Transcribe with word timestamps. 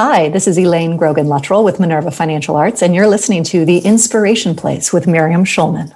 Hi, 0.00 0.28
this 0.28 0.46
is 0.46 0.56
Elaine 0.56 0.96
Grogan 0.96 1.26
Luttrull 1.26 1.64
with 1.64 1.80
Minerva 1.80 2.12
Financial 2.12 2.54
Arts, 2.54 2.82
and 2.82 2.94
you're 2.94 3.08
listening 3.08 3.42
to 3.42 3.64
The 3.64 3.78
Inspiration 3.78 4.54
Place 4.54 4.92
with 4.92 5.08
Miriam 5.08 5.42
Schulman. 5.42 5.92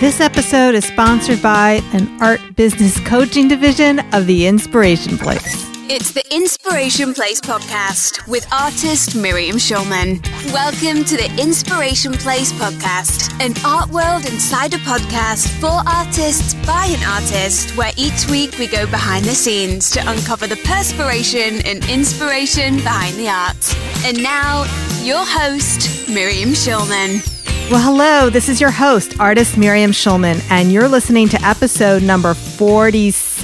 This 0.00 0.20
episode 0.20 0.74
is 0.74 0.84
sponsored 0.84 1.40
by 1.40 1.80
an 1.92 2.20
art 2.20 2.40
business 2.56 2.98
coaching 3.06 3.46
division 3.46 4.00
of 4.12 4.26
The 4.26 4.48
Inspiration 4.48 5.16
Place. 5.18 5.63
It's 5.94 6.10
the 6.10 6.34
Inspiration 6.34 7.14
Place 7.14 7.40
podcast 7.40 8.26
with 8.26 8.52
artist 8.52 9.14
Miriam 9.14 9.58
Schulman. 9.58 10.20
Welcome 10.52 11.04
to 11.04 11.16
the 11.16 11.32
Inspiration 11.40 12.14
Place 12.14 12.52
podcast, 12.52 13.30
an 13.40 13.54
art 13.64 13.90
world 13.90 14.24
insider 14.24 14.78
podcast 14.78 15.46
for 15.60 15.88
artists 15.88 16.54
by 16.66 16.86
an 16.86 17.04
artist, 17.04 17.76
where 17.76 17.92
each 17.96 18.28
week 18.28 18.58
we 18.58 18.66
go 18.66 18.86
behind 18.86 19.24
the 19.24 19.36
scenes 19.36 19.88
to 19.92 20.00
uncover 20.10 20.48
the 20.48 20.56
perspiration 20.64 21.64
and 21.64 21.88
inspiration 21.88 22.78
behind 22.78 23.14
the 23.14 23.28
art. 23.28 24.04
And 24.04 24.20
now, 24.20 24.64
your 25.04 25.24
host, 25.24 26.08
Miriam 26.08 26.54
Schulman. 26.54 27.22
Well, 27.70 27.80
hello, 27.80 28.30
this 28.30 28.48
is 28.48 28.60
your 28.60 28.72
host, 28.72 29.20
artist 29.20 29.56
Miriam 29.56 29.92
Schulman, 29.92 30.44
and 30.50 30.72
you're 30.72 30.88
listening 30.88 31.28
to 31.28 31.40
episode 31.42 32.02
number 32.02 32.34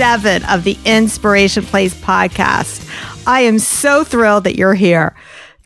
47 0.01 0.45
of 0.45 0.65
the 0.65 0.79
Inspiration 0.87 1.63
Place 1.63 1.93
podcast. 1.93 2.89
I 3.27 3.43
am 3.43 3.59
so 3.59 4.03
thrilled 4.03 4.45
that 4.45 4.57
you're 4.57 4.73
here. 4.73 5.15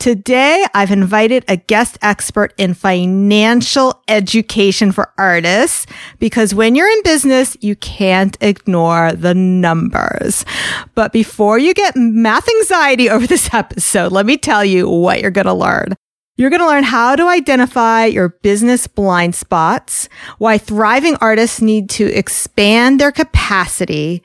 Today, 0.00 0.66
I've 0.74 0.90
invited 0.90 1.44
a 1.46 1.56
guest 1.56 1.98
expert 2.02 2.52
in 2.58 2.74
financial 2.74 4.02
education 4.08 4.90
for 4.90 5.12
artists 5.16 5.86
because 6.18 6.52
when 6.52 6.74
you're 6.74 6.88
in 6.88 7.02
business, 7.04 7.56
you 7.60 7.76
can't 7.76 8.36
ignore 8.40 9.12
the 9.12 9.34
numbers. 9.34 10.44
But 10.96 11.12
before 11.12 11.60
you 11.60 11.72
get 11.72 11.94
math 11.94 12.48
anxiety 12.48 13.08
over 13.08 13.28
this 13.28 13.54
episode, 13.54 14.10
let 14.10 14.26
me 14.26 14.36
tell 14.36 14.64
you 14.64 14.88
what 14.88 15.20
you're 15.20 15.30
going 15.30 15.46
to 15.46 15.54
learn. 15.54 15.94
You're 16.36 16.50
going 16.50 16.62
to 16.62 16.66
learn 16.66 16.82
how 16.82 17.14
to 17.14 17.28
identify 17.28 18.06
your 18.06 18.30
business 18.30 18.88
blind 18.88 19.36
spots, 19.36 20.08
why 20.38 20.58
thriving 20.58 21.14
artists 21.20 21.60
need 21.60 21.88
to 21.90 22.06
expand 22.06 22.98
their 22.98 23.12
capacity, 23.12 24.20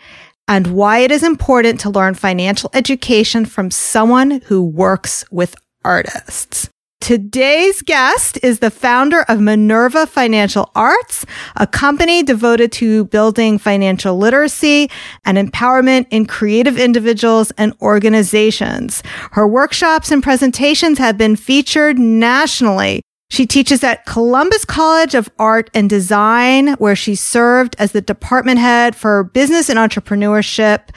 and 0.48 0.74
why 0.74 1.00
it 1.00 1.12
is 1.12 1.22
important 1.22 1.80
to 1.82 1.92
learn 1.92 2.16
financial 2.16 2.72
education 2.74 3.46
from 3.46 3.70
someone 3.70 4.42
who 4.46 4.64
works 4.64 5.24
with 5.30 5.54
artists. 5.86 6.68
Today's 7.02 7.82
guest 7.82 8.38
is 8.44 8.60
the 8.60 8.70
founder 8.70 9.24
of 9.24 9.40
Minerva 9.40 10.06
Financial 10.06 10.70
Arts, 10.76 11.26
a 11.56 11.66
company 11.66 12.22
devoted 12.22 12.72
to 12.74 13.06
building 13.06 13.58
financial 13.58 14.18
literacy 14.18 14.92
and 15.26 15.38
empowerment 15.38 16.06
in 16.12 16.28
creative 16.28 16.78
individuals 16.78 17.52
and 17.58 17.74
organizations. 17.82 19.02
Her 19.32 19.48
workshops 19.48 20.12
and 20.12 20.22
presentations 20.22 21.00
have 21.00 21.18
been 21.18 21.36
featured 21.36 21.98
nationally. 21.98 23.02
She 23.32 23.48
teaches 23.48 23.84
at 23.84 24.06
Columbus 24.06 24.66
College 24.66 25.16
of 25.16 25.30
Art 25.40 25.72
and 25.74 25.90
Design, 25.90 26.74
where 26.74 26.96
she 26.96 27.16
served 27.16 27.76
as 27.80 27.92
the 27.92 28.02
department 28.02 28.60
head 28.60 28.96
for 28.96 29.24
business 29.24 29.70
and 29.70 29.80
entrepreneurship 29.80 30.90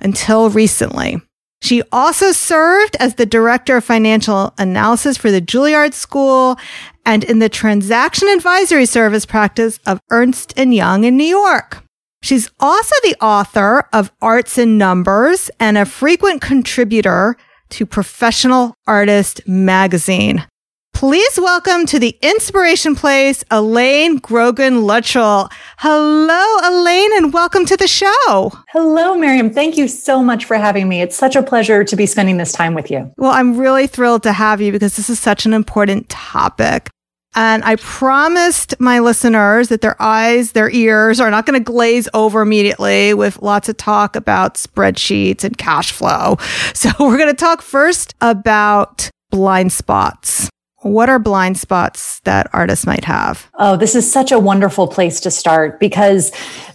until 0.00 0.50
recently. 0.50 1.22
She 1.64 1.82
also 1.90 2.30
served 2.32 2.94
as 3.00 3.14
the 3.14 3.24
director 3.24 3.78
of 3.78 3.84
financial 3.84 4.52
analysis 4.58 5.16
for 5.16 5.30
the 5.30 5.40
Juilliard 5.40 5.94
School 5.94 6.58
and 7.06 7.24
in 7.24 7.38
the 7.38 7.48
transaction 7.48 8.28
advisory 8.28 8.84
service 8.84 9.24
practice 9.24 9.78
of 9.86 9.98
Ernst 10.10 10.52
and 10.58 10.74
Young 10.74 11.04
in 11.04 11.16
New 11.16 11.24
York. 11.24 11.82
She's 12.22 12.50
also 12.60 12.94
the 13.02 13.16
author 13.18 13.88
of 13.94 14.12
Arts 14.20 14.58
and 14.58 14.76
Numbers 14.76 15.50
and 15.58 15.78
a 15.78 15.86
frequent 15.86 16.42
contributor 16.42 17.34
to 17.70 17.86
Professional 17.86 18.74
Artist 18.86 19.40
magazine. 19.48 20.46
Please 20.94 21.38
welcome 21.38 21.86
to 21.86 21.98
the 21.98 22.16
Inspiration 22.22 22.94
Place, 22.94 23.44
Elaine 23.50 24.16
Grogan 24.18 24.82
Luttrull. 24.82 25.50
Hello, 25.78 26.56
Elaine, 26.62 27.10
and 27.16 27.32
welcome 27.32 27.66
to 27.66 27.76
the 27.76 27.88
show. 27.88 28.52
Hello, 28.68 29.14
Miriam. 29.16 29.50
Thank 29.50 29.76
you 29.76 29.88
so 29.88 30.22
much 30.22 30.44
for 30.44 30.56
having 30.56 30.88
me. 30.88 31.02
It's 31.02 31.16
such 31.16 31.34
a 31.36 31.42
pleasure 31.42 31.84
to 31.84 31.96
be 31.96 32.06
spending 32.06 32.36
this 32.36 32.52
time 32.52 32.74
with 32.74 32.92
you. 32.92 33.12
Well, 33.18 33.32
I'm 33.32 33.58
really 33.58 33.88
thrilled 33.88 34.22
to 34.22 34.32
have 34.32 34.60
you 34.60 34.70
because 34.70 34.96
this 34.96 35.10
is 35.10 35.18
such 35.18 35.44
an 35.44 35.52
important 35.52 36.08
topic. 36.08 36.88
And 37.34 37.64
I 37.64 37.74
promised 37.76 38.78
my 38.78 39.00
listeners 39.00 39.68
that 39.68 39.80
their 39.80 40.00
eyes, 40.00 40.52
their 40.52 40.70
ears 40.70 41.18
are 41.18 41.30
not 41.30 41.44
going 41.44 41.58
to 41.58 41.64
glaze 41.64 42.08
over 42.14 42.40
immediately 42.40 43.12
with 43.12 43.42
lots 43.42 43.68
of 43.68 43.76
talk 43.76 44.14
about 44.14 44.54
spreadsheets 44.54 45.42
and 45.42 45.58
cash 45.58 45.90
flow. 45.92 46.38
So 46.74 46.90
we're 47.00 47.18
going 47.18 47.30
to 47.30 47.34
talk 47.34 47.62
first 47.62 48.14
about 48.20 49.10
blind 49.30 49.72
spots. 49.72 50.48
What 50.84 51.08
are 51.08 51.18
blind 51.18 51.56
spots 51.56 52.20
that 52.24 52.46
artists 52.52 52.84
might 52.84 53.06
have? 53.06 53.50
Oh, 53.58 53.74
this 53.74 53.94
is 53.94 54.10
such 54.10 54.30
a 54.30 54.38
wonderful 54.38 54.86
place 54.86 55.18
to 55.20 55.30
start 55.30 55.80
because 55.80 56.30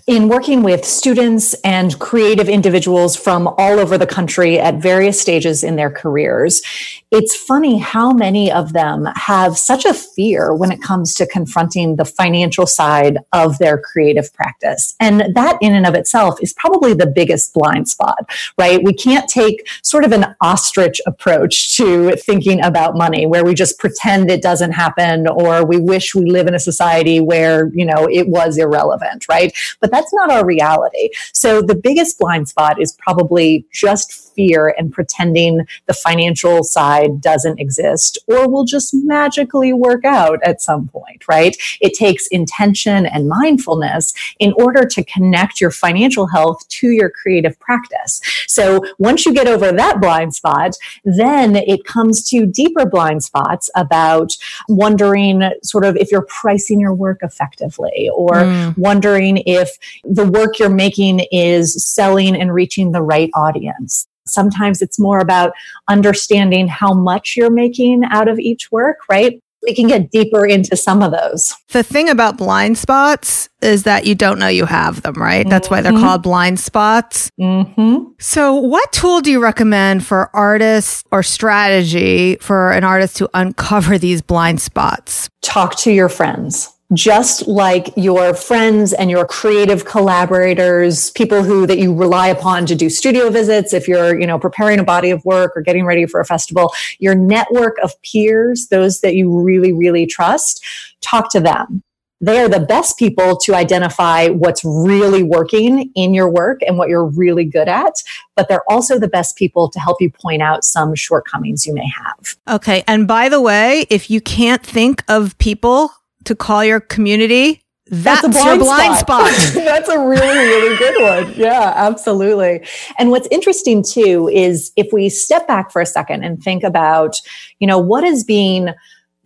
in 0.09 0.27
working 0.27 0.63
with 0.63 0.83
students 0.83 1.53
and 1.63 1.99
creative 1.99 2.49
individuals 2.49 3.15
from 3.15 3.47
all 3.59 3.79
over 3.79 3.95
the 3.95 4.07
country 4.07 4.57
at 4.57 4.81
various 4.81 5.21
stages 5.21 5.63
in 5.63 5.75
their 5.75 5.91
careers, 5.91 6.63
it's 7.11 7.35
funny 7.35 7.77
how 7.77 8.11
many 8.11 8.51
of 8.51 8.73
them 8.73 9.05
have 9.15 9.55
such 9.55 9.85
a 9.85 9.93
fear 9.93 10.51
when 10.51 10.71
it 10.71 10.81
comes 10.81 11.13
to 11.13 11.27
confronting 11.27 11.95
the 11.95 12.05
financial 12.05 12.65
side 12.65 13.19
of 13.33 13.59
their 13.59 13.77
creative 13.77 14.33
practice. 14.33 14.95
And 14.99 15.35
that 15.35 15.59
in 15.61 15.75
and 15.75 15.85
of 15.85 15.93
itself 15.93 16.41
is 16.41 16.53
probably 16.53 16.95
the 16.95 17.05
biggest 17.05 17.53
blind 17.53 17.87
spot, 17.87 18.27
right? 18.57 18.83
We 18.83 18.93
can't 18.93 19.29
take 19.29 19.67
sort 19.83 20.05
of 20.05 20.11
an 20.11 20.35
ostrich 20.41 20.99
approach 21.05 21.75
to 21.77 22.15
thinking 22.15 22.63
about 22.63 22.95
money 22.95 23.27
where 23.27 23.45
we 23.45 23.53
just 23.53 23.77
pretend 23.77 24.31
it 24.31 24.41
doesn't 24.41 24.71
happen 24.71 25.27
or 25.27 25.63
we 25.63 25.77
wish 25.79 26.15
we 26.15 26.31
live 26.31 26.47
in 26.47 26.55
a 26.55 26.59
society 26.59 27.19
where, 27.19 27.69
you 27.75 27.85
know, 27.85 28.07
it 28.11 28.27
was 28.27 28.57
irrelevant, 28.57 29.27
right? 29.29 29.55
But 29.79 29.98
that's 29.99 30.13
not 30.13 30.31
our 30.31 30.45
reality. 30.45 31.09
So 31.33 31.61
the 31.61 31.75
biggest 31.75 32.17
blind 32.19 32.47
spot 32.47 32.81
is 32.81 32.93
probably 32.93 33.65
just 33.71 34.28
fear 34.39 34.73
and 34.77 34.93
pretending 34.93 35.67
the 35.87 35.93
financial 35.93 36.63
side 36.63 37.19
doesn't 37.19 37.59
exist 37.59 38.17
or 38.27 38.47
will 38.47 38.63
just 38.63 38.93
magically 38.93 39.73
work 39.73 40.05
out 40.05 40.39
at 40.43 40.61
some 40.61 40.87
point, 40.87 41.27
right? 41.27 41.57
It 41.81 41.93
takes 41.93 42.25
intention 42.27 43.05
and 43.05 43.27
mindfulness 43.27 44.13
in 44.39 44.53
order 44.53 44.85
to 44.85 45.03
connect 45.03 45.59
your 45.59 45.71
financial 45.71 46.27
health 46.27 46.65
to 46.69 46.91
your 46.91 47.09
creative 47.09 47.59
practice. 47.59 48.21
So 48.47 48.81
once 48.97 49.25
you 49.25 49.33
get 49.33 49.47
over 49.47 49.73
that 49.73 49.99
blind 49.99 50.33
spot, 50.33 50.71
then 51.03 51.57
it 51.57 51.83
comes 51.83 52.23
to 52.29 52.45
deeper 52.45 52.85
blind 52.85 53.25
spots 53.25 53.69
about 53.75 54.31
wondering 54.69 55.51
sort 55.63 55.83
of 55.83 55.97
if 55.97 56.13
you're 56.13 56.27
pricing 56.29 56.79
your 56.79 56.93
work 56.93 57.19
effectively 57.23 58.09
or 58.13 58.35
mm. 58.35 58.77
wondering 58.77 59.43
if 59.45 59.77
the 60.05 60.25
work 60.25 60.59
you're 60.59 60.69
making 60.69 61.25
is 61.29 61.85
selling 61.85 62.37
and 62.37 62.53
reaching 62.53 62.93
the 62.93 63.01
right 63.01 63.29
audience. 63.33 64.07
Sometimes 64.29 64.81
it's 64.81 64.99
more 64.99 65.19
about 65.19 65.53
understanding 65.87 66.67
how 66.67 66.93
much 66.93 67.35
you're 67.35 67.51
making 67.51 68.03
out 68.11 68.27
of 68.27 68.39
each 68.39 68.71
work, 68.71 68.97
right? 69.09 69.41
We 69.61 69.75
can 69.75 69.87
get 69.87 70.09
deeper 70.09 70.45
into 70.45 70.77
some 70.77 71.03
of 71.03 71.11
those. 71.11 71.53
The 71.69 71.83
thing 71.83 72.07
about 72.07 72.37
blind 72.37 72.77
spots 72.77 73.49
is 73.61 73.83
that 73.83 74.05
you 74.05 74.15
don't 74.15 74.39
know 74.39 74.47
you 74.47 74.65
have 74.65 75.01
them, 75.01 75.15
right? 75.15 75.41
Mm-hmm. 75.41 75.49
That's 75.49 75.69
why 75.69 75.81
they're 75.81 75.91
mm-hmm. 75.91 76.01
called 76.01 76.23
blind 76.23 76.61
spots. 76.61 77.29
Mm-hmm. 77.37 78.11
So, 78.19 78.55
what 78.55 78.89
tool 78.93 79.19
do 79.19 79.29
you 79.29 79.41
recommend 79.43 80.05
for 80.05 80.33
artists 80.33 81.03
or 81.11 81.23
strategy 81.23 82.37
for 82.37 82.71
an 82.71 82.85
artist 82.85 83.17
to 83.17 83.29
uncover 83.33 83.97
these 83.97 84.21
blind 84.21 84.61
spots? 84.61 85.29
Talk 85.41 85.77
to 85.79 85.91
your 85.91 86.07
friends 86.07 86.78
just 86.93 87.47
like 87.47 87.93
your 87.95 88.33
friends 88.33 88.93
and 88.93 89.11
your 89.11 89.25
creative 89.25 89.85
collaborators, 89.85 91.11
people 91.11 91.43
who 91.43 91.67
that 91.67 91.77
you 91.77 91.93
rely 91.93 92.27
upon 92.27 92.65
to 92.65 92.75
do 92.75 92.89
studio 92.89 93.29
visits, 93.29 93.73
if 93.73 93.87
you're, 93.87 94.19
you 94.19 94.25
know, 94.25 94.39
preparing 94.39 94.79
a 94.79 94.83
body 94.83 95.11
of 95.11 95.23
work 95.23 95.53
or 95.55 95.61
getting 95.61 95.85
ready 95.85 96.07
for 96.07 96.19
a 96.19 96.25
festival, 96.25 96.73
your 96.97 97.13
network 97.13 97.77
of 97.83 97.93
peers, 98.01 98.67
those 98.69 99.01
that 99.01 99.13
you 99.13 99.39
really, 99.39 99.71
really 99.71 100.07
trust, 100.07 100.65
talk 101.01 101.31
to 101.31 101.39
them. 101.39 101.83
They 102.21 102.39
are 102.41 102.49
the 102.49 102.59
best 102.59 102.97
people 102.97 103.37
to 103.37 103.55
identify 103.55 104.27
what's 104.27 104.65
really 104.65 105.23
working 105.23 105.89
in 105.95 106.13
your 106.13 106.29
work 106.29 106.59
and 106.67 106.77
what 106.77 106.89
you're 106.89 107.05
really 107.05 107.45
good 107.45 107.69
at, 107.69 107.93
but 108.35 108.49
they're 108.49 108.69
also 108.69 108.99
the 108.99 109.07
best 109.07 109.37
people 109.37 109.69
to 109.69 109.79
help 109.79 110.01
you 110.01 110.11
point 110.11 110.41
out 110.41 110.65
some 110.65 110.95
shortcomings 110.95 111.65
you 111.65 111.73
may 111.73 111.87
have. 111.87 112.35
Okay. 112.49 112.83
And 112.87 113.07
by 113.07 113.29
the 113.29 113.39
way, 113.39 113.85
if 113.89 114.09
you 114.09 114.19
can't 114.19 114.61
think 114.61 115.01
of 115.07 115.37
people 115.37 115.91
to 116.25 116.35
call 116.35 116.63
your 116.63 116.79
community, 116.79 117.63
that's, 117.91 118.21
that's 118.21 118.25
a 118.25 118.29
blind, 118.29 118.59
blind 118.61 118.95
spot. 118.97 119.31
spot. 119.31 119.53
that's 119.65 119.89
a 119.89 119.99
really, 119.99 120.37
really 120.37 120.77
good 120.77 121.01
one. 121.01 121.33
Yeah, 121.35 121.73
absolutely. 121.75 122.67
And 122.99 123.09
what's 123.09 123.27
interesting 123.31 123.83
too 123.83 124.29
is 124.31 124.71
if 124.75 124.93
we 124.93 125.09
step 125.09 125.47
back 125.47 125.71
for 125.71 125.81
a 125.81 125.85
second 125.85 126.23
and 126.23 126.41
think 126.41 126.63
about, 126.63 127.15
you 127.59 127.65
know, 127.65 127.79
what 127.79 128.03
is 128.03 128.23
being 128.23 128.69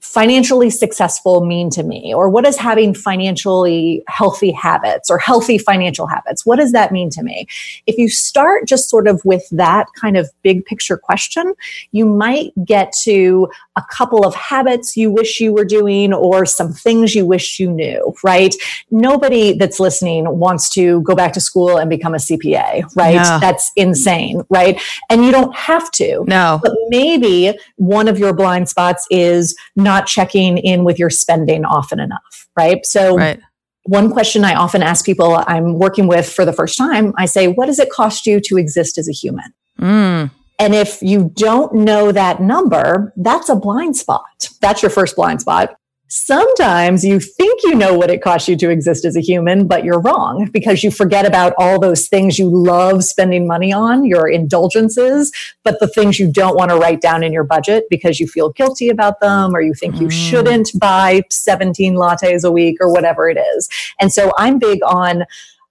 financially 0.03 0.69
successful 0.69 1.45
mean 1.45 1.69
to 1.69 1.81
me? 1.81 2.13
Or 2.13 2.29
what 2.29 2.43
does 2.43 2.57
having 2.57 2.93
financially 2.93 4.03
healthy 4.07 4.51
habits 4.51 5.09
or 5.09 5.17
healthy 5.17 5.57
financial 5.57 6.07
habits, 6.07 6.45
what 6.45 6.57
does 6.57 6.73
that 6.73 6.91
mean 6.91 7.09
to 7.11 7.23
me? 7.23 7.47
If 7.87 7.97
you 7.97 8.09
start 8.09 8.67
just 8.67 8.89
sort 8.89 9.07
of 9.07 9.23
with 9.23 9.47
that 9.51 9.87
kind 9.99 10.17
of 10.17 10.29
big 10.41 10.65
picture 10.65 10.97
question, 10.97 11.53
you 11.93 12.05
might 12.05 12.51
get 12.65 12.93
to 13.03 13.47
a 13.75 13.83
couple 13.89 14.25
of 14.25 14.35
habits 14.35 14.95
you 14.95 15.09
wish 15.09 15.39
you 15.39 15.53
were 15.53 15.65
doing 15.65 16.13
or 16.13 16.45
some 16.45 16.71
things 16.71 17.15
you 17.15 17.25
wish 17.25 17.59
you 17.59 17.71
knew, 17.71 18.13
right? 18.23 18.53
Nobody 18.91 19.53
that's 19.53 19.79
listening 19.79 20.25
wants 20.37 20.69
to 20.71 21.01
go 21.01 21.15
back 21.15 21.33
to 21.33 21.39
school 21.39 21.77
and 21.77 21.89
become 21.89 22.13
a 22.13 22.17
CPA, 22.17 22.95
right? 22.95 23.15
No. 23.15 23.39
That's 23.39 23.71
insane, 23.75 24.43
right? 24.49 24.79
And 25.09 25.25
you 25.25 25.31
don't 25.31 25.55
have 25.55 25.89
to. 25.91 26.23
No. 26.27 26.59
But 26.61 26.73
maybe 26.89 27.57
one 27.77 28.07
of 28.07 28.19
your 28.19 28.33
blind 28.33 28.69
spots 28.69 29.07
is 29.09 29.55
not 29.75 30.05
checking 30.05 30.57
in 30.57 30.83
with 30.83 30.99
your 30.99 31.09
spending 31.09 31.65
often 31.65 31.99
enough, 31.99 32.47
right? 32.55 32.85
So, 32.85 33.17
right. 33.17 33.39
one 33.83 34.11
question 34.11 34.45
I 34.45 34.53
often 34.53 34.83
ask 34.83 35.05
people 35.05 35.43
I'm 35.47 35.79
working 35.79 36.07
with 36.07 36.31
for 36.31 36.45
the 36.45 36.53
first 36.53 36.77
time, 36.77 37.13
I 37.17 37.25
say, 37.25 37.47
what 37.47 37.65
does 37.65 37.79
it 37.79 37.89
cost 37.89 38.27
you 38.27 38.39
to 38.41 38.57
exist 38.57 38.97
as 38.97 39.09
a 39.09 39.13
human? 39.13 39.53
Mm. 39.79 40.31
And 40.59 40.75
if 40.75 41.01
you 41.01 41.31
don't 41.35 41.73
know 41.73 42.11
that 42.11 42.41
number, 42.41 43.13
that's 43.17 43.49
a 43.49 43.55
blind 43.55 43.97
spot. 43.97 44.49
That's 44.61 44.81
your 44.81 44.91
first 44.91 45.15
blind 45.15 45.41
spot. 45.41 45.75
Sometimes 46.15 47.03
you 47.03 47.19
think 47.19 47.61
you 47.63 47.73
know 47.73 47.97
what 47.97 48.11
it 48.11 48.21
costs 48.21 48.47
you 48.47 48.55
to 48.57 48.69
exist 48.69 49.03
as 49.03 49.15
a 49.15 49.19
human, 49.19 49.65
but 49.65 49.83
you're 49.83 49.99
wrong 49.99 50.47
because 50.53 50.83
you 50.83 50.91
forget 50.91 51.25
about 51.25 51.53
all 51.57 51.79
those 51.79 52.07
things 52.07 52.37
you 52.37 52.47
love 52.47 53.03
spending 53.03 53.47
money 53.47 53.73
on, 53.73 54.05
your 54.05 54.29
indulgences, 54.29 55.31
but 55.63 55.79
the 55.79 55.87
things 55.87 56.19
you 56.19 56.31
don't 56.31 56.55
want 56.55 56.69
to 56.69 56.77
write 56.77 57.01
down 57.01 57.23
in 57.23 57.33
your 57.33 57.43
budget 57.43 57.85
because 57.89 58.19
you 58.19 58.27
feel 58.27 58.51
guilty 58.51 58.89
about 58.89 59.21
them 59.21 59.55
or 59.55 59.61
you 59.61 59.73
think 59.73 59.99
you 59.99 60.05
mm. 60.05 60.11
shouldn't 60.11 60.69
buy 60.79 61.23
17 61.31 61.95
lattes 61.95 62.43
a 62.43 62.51
week 62.51 62.77
or 62.79 62.91
whatever 62.91 63.27
it 63.27 63.39
is. 63.55 63.67
And 63.99 64.13
so 64.13 64.31
I'm 64.37 64.59
big 64.59 64.83
on 64.83 65.23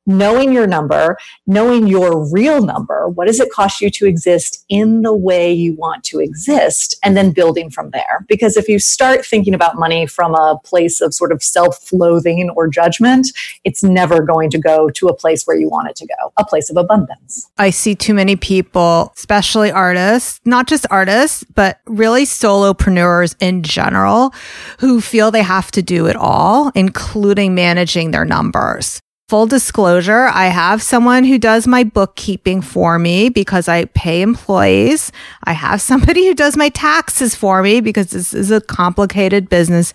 knowing 0.07 0.53
your 0.53 0.67
number, 0.67 1.17
knowing 1.47 1.87
your 1.87 2.31
real 2.33 2.65
number, 2.65 3.09
what 3.09 3.27
does 3.27 3.41
it 3.41 3.51
cost 3.51 3.81
you 3.81 3.91
to 3.91 4.07
exist 4.07 4.65
in 4.69 5.03
the 5.03 5.15
way 5.15 5.53
you 5.53 5.75
want 5.75 6.05
to 6.05 6.19
exist, 6.21 6.97
and 7.03 7.17
then 7.17 7.31
building 7.31 7.71
from 7.71 7.91
there. 7.91 8.25
Because 8.29 8.57
if 8.57 8.69
you 8.69 8.79
start 8.79 9.25
thinking 9.25 9.55
about 9.55 9.79
money 9.79 10.07
from 10.07 10.35
a 10.35 10.59
place 10.65 11.01
of 11.01 11.15
sort 11.15 11.33
of 11.33 11.43
self 11.43 11.93
loathing 11.93 12.51
or 12.51 12.69
judgment, 12.69 13.29
it's 13.65 13.83
never 13.83 14.23
going 14.23 14.51
to 14.51 14.59
go 14.59 14.89
to 14.91 15.09
a 15.09 15.15
place 15.15 15.45
where 15.45 15.57
you 15.57 15.69
want 15.69 15.89
it 15.89 15.97
to 15.97 16.07
go, 16.07 16.33
a 16.37 16.45
place 16.45 16.71
of 16.71 16.77
abundance. 16.77 17.51
I 17.59 17.71
see 17.71 17.95
too 17.95 18.15
many 18.15 18.37
people, 18.37 19.13
especially 19.17 19.71
artists, 19.71 20.41
not 20.45 20.67
just 20.67 20.87
artists, 20.91 21.45
but 21.55 21.81
really 21.87 22.25
solopreneurs 22.25 23.35
in 23.41 23.63
general, 23.63 24.33
who 24.81 25.01
feel 25.01 25.31
they 25.31 25.43
have 25.43 25.71
to 25.73 25.83
do 25.83 26.07
it 26.07 26.17
all, 26.17 26.71
including 26.75 27.55
managing 27.55 28.11
their 28.11 28.25
numbers 28.25 29.01
full 29.33 29.47
disclosure, 29.47 30.27
I 30.27 30.49
have 30.49 30.83
someone 30.83 31.25
who 31.25 31.39
does 31.39 31.67
my 31.67 31.85
bookkeeping 31.85 32.61
for 32.61 32.99
me 32.99 33.31
because 33.31 33.67
I 33.67 33.87
pay 33.87 34.21
employees. 34.21 35.11
I 35.45 35.55
have 35.55 35.81
somebody 35.81 36.27
who 36.27 36.35
does 36.35 36.55
my 36.55 36.69
taxes 36.69 37.35
for 37.35 37.63
me 37.63 37.81
because 37.81 38.11
this 38.11 38.35
is 38.35 38.51
a 38.51 38.61
complicated 38.61 39.49
business. 39.49 39.95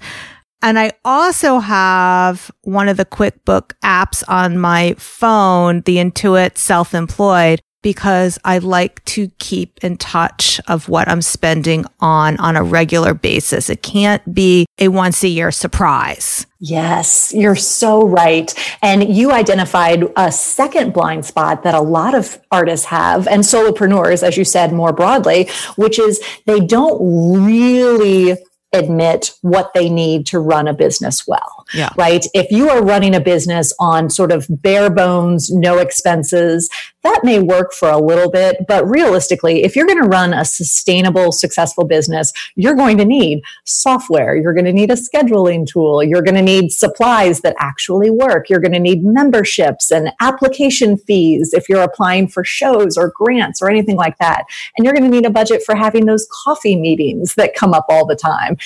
And 0.64 0.80
I 0.80 0.94
also 1.06 1.60
have 1.60 2.50
one 2.64 2.90
of 2.90 2.98
the 2.98 3.06
QuickBook 3.06 3.74
apps 3.84 4.24
on 4.28 4.58
my 4.58 4.96
phone, 4.98 5.82
the 5.82 5.98
Intuit 5.98 6.58
Self 6.58 6.96
Employed, 6.96 7.62
because 7.88 8.38
I 8.44 8.58
like 8.58 9.02
to 9.06 9.30
keep 9.40 9.82
in 9.82 9.96
touch 9.96 10.60
of 10.68 10.90
what 10.90 11.08
I'm 11.08 11.22
spending 11.22 11.86
on 12.02 12.36
on 12.36 12.58
a 12.58 12.62
regular 12.62 13.14
basis. 13.14 13.70
It 13.70 13.82
can't 13.82 14.34
be 14.34 14.66
a 14.78 14.90
once 14.90 15.24
a 15.24 15.30
year 15.30 15.52
surprise. 15.52 16.46
Yes, 16.60 17.34
you're 17.34 17.56
so 17.56 18.06
right. 18.06 18.54
And 18.82 19.16
you 19.16 19.32
identified 19.32 20.04
a 20.18 20.34
second 20.34 20.92
blind 20.92 21.26
spot 21.26 21.64
that 21.64 21.76
a 21.76 21.80
lot 21.80 22.14
of 22.14 22.38
artists 22.52 22.88
have 22.88 23.26
and 23.26 23.44
solopreneurs, 23.44 24.22
as 24.22 24.36
you 24.36 24.44
said 24.44 24.74
more 24.74 24.92
broadly, 24.92 25.50
which 25.78 25.98
is 25.98 26.22
they 26.46 26.60
don't 26.60 27.00
really 27.46 28.36
admit 28.74 29.32
what 29.44 29.74
they 29.74 29.90
need 29.90 30.26
to 30.26 30.40
run 30.40 30.68
a 30.68 30.74
business 30.74 31.26
well. 31.26 31.57
Yeah. 31.74 31.90
Right. 31.98 32.26
If 32.34 32.52
you 32.52 32.70
are 32.70 32.84
running 32.84 33.16
a 33.16 33.20
business 33.20 33.74
on 33.80 34.10
sort 34.10 34.32
of 34.32 34.48
bare 34.50 34.90
bones, 34.90 35.52
no 35.52 35.78
expenses, 35.80 36.70
that 37.04 37.22
may 37.24 37.40
work 37.40 37.74
for 37.74 37.90
a 37.90 37.98
little 37.98 38.30
bit. 38.30 38.66
But 38.68 38.88
realistically, 38.90 39.64
if 39.64 39.76
you're 39.76 39.86
going 39.86 40.02
to 40.02 40.10
run 40.10 40.34
a 40.34 40.44
sustainable, 40.44 41.32
successful 41.32 41.86
business, 41.86 42.34
you're 42.56 42.76
going 42.76 42.98
to 42.98 43.06
need 43.06 43.42
software. 43.66 44.36
You're 44.36 44.54
going 44.54 44.66
to 44.66 44.74
need 44.74 44.92
a 44.92 44.96
scheduling 44.96 45.66
tool. 45.66 46.04
You're 46.04 46.22
going 46.22 46.36
to 46.36 46.42
need 46.42 46.72
supplies 46.72 47.42
that 47.42 47.56
actually 47.60 48.10
work. 48.10 48.50
You're 48.50 48.60
going 48.60 48.74
to 48.74 48.80
need 48.80 49.04
memberships 49.04 49.92
and 49.92 50.12
application 50.20 50.98
fees 50.98 51.54
if 51.54 51.70
you're 51.70 51.82
applying 51.82 52.28
for 52.28 52.44
shows 52.44 52.98
or 52.98 53.12
grants 53.16 53.62
or 53.62 53.70
anything 53.70 53.96
like 53.96 54.18
that. 54.18 54.44
And 54.78 54.84
you're 54.86 54.94
going 54.94 55.10
to 55.10 55.16
need 55.16 55.26
a 55.26 55.32
budget 55.32 55.64
for 55.66 55.76
having 55.76 56.06
those 56.06 56.28
coffee 56.44 56.76
meetings 56.76 57.36
that 57.36 57.56
come 57.56 57.74
up 57.74 57.86
all 57.90 58.06
the 58.06 58.16
time 58.16 58.58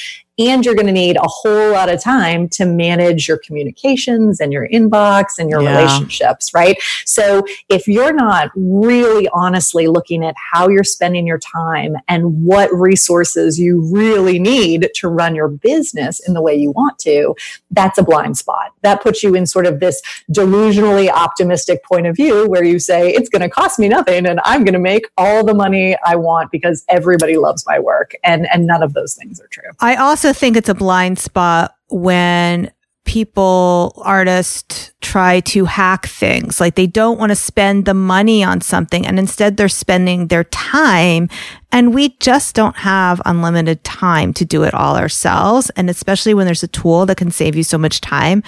and 0.49 0.65
you're 0.65 0.75
going 0.75 0.87
to 0.87 0.93
need 0.93 1.17
a 1.17 1.27
whole 1.27 1.71
lot 1.71 1.89
of 1.89 2.01
time 2.01 2.49
to 2.49 2.65
manage 2.65 3.27
your 3.27 3.37
communications 3.37 4.39
and 4.39 4.51
your 4.51 4.67
inbox 4.69 5.37
and 5.37 5.49
your 5.49 5.61
yeah. 5.61 5.77
relationships, 5.77 6.53
right? 6.53 6.77
So 7.05 7.45
if 7.69 7.87
you're 7.87 8.13
not 8.13 8.49
really 8.55 9.29
honestly 9.33 9.87
looking 9.87 10.25
at 10.25 10.35
how 10.51 10.69
you're 10.69 10.83
spending 10.83 11.27
your 11.27 11.37
time 11.37 11.95
and 12.07 12.43
what 12.43 12.73
resources 12.73 13.59
you 13.59 13.81
really 13.81 14.39
need 14.39 14.89
to 14.95 15.07
run 15.07 15.35
your 15.35 15.47
business 15.47 16.19
in 16.27 16.33
the 16.33 16.41
way 16.41 16.55
you 16.55 16.71
want 16.71 16.97
to, 16.99 17.35
that's 17.71 17.97
a 17.97 18.03
blind 18.03 18.37
spot. 18.37 18.73
That 18.81 19.01
puts 19.01 19.23
you 19.23 19.35
in 19.35 19.45
sort 19.45 19.65
of 19.65 19.79
this 19.79 20.01
delusionally 20.31 21.09
optimistic 21.09 21.83
point 21.83 22.07
of 22.07 22.15
view 22.15 22.47
where 22.47 22.63
you 22.63 22.79
say, 22.79 23.09
it's 23.11 23.29
going 23.29 23.41
to 23.41 23.49
cost 23.49 23.79
me 23.79 23.87
nothing 23.87 24.25
and 24.25 24.39
I'm 24.43 24.63
going 24.63 24.73
to 24.73 24.79
make 24.79 25.05
all 25.17 25.45
the 25.45 25.53
money 25.53 25.95
I 26.05 26.15
want 26.15 26.51
because 26.51 26.83
everybody 26.89 27.37
loves 27.37 27.65
my 27.67 27.79
work. 27.79 28.13
And, 28.23 28.47
and 28.51 28.65
none 28.65 28.83
of 28.83 28.93
those 28.93 29.15
things 29.15 29.39
are 29.39 29.47
true. 29.47 29.71
I 29.79 29.95
also 29.95 30.30
think 30.33 30.57
it's 30.57 30.69
a 30.69 30.73
blind 30.73 31.19
spot 31.19 31.75
when 31.89 32.71
people, 33.05 33.93
artists 34.05 34.93
try 35.01 35.39
to 35.41 35.65
hack 35.65 36.05
things. 36.05 36.61
Like 36.61 36.75
they 36.75 36.87
don't 36.87 37.19
want 37.19 37.31
to 37.31 37.35
spend 37.35 37.85
the 37.85 37.93
money 37.93 38.43
on 38.43 38.61
something 38.61 39.05
and 39.05 39.19
instead 39.19 39.57
they're 39.57 39.69
spending 39.69 40.27
their 40.27 40.43
time. 40.45 41.27
And 41.71 41.93
we 41.93 42.15
just 42.19 42.55
don't 42.55 42.77
have 42.77 43.21
unlimited 43.25 43.83
time 43.83 44.33
to 44.35 44.45
do 44.45 44.63
it 44.63 44.73
all 44.73 44.95
ourselves. 44.95 45.69
And 45.71 45.89
especially 45.89 46.33
when 46.33 46.45
there's 46.45 46.63
a 46.63 46.67
tool 46.67 47.05
that 47.07 47.17
can 47.17 47.31
save 47.31 47.55
you 47.55 47.63
so 47.63 47.77
much 47.77 48.01
time 48.01 48.43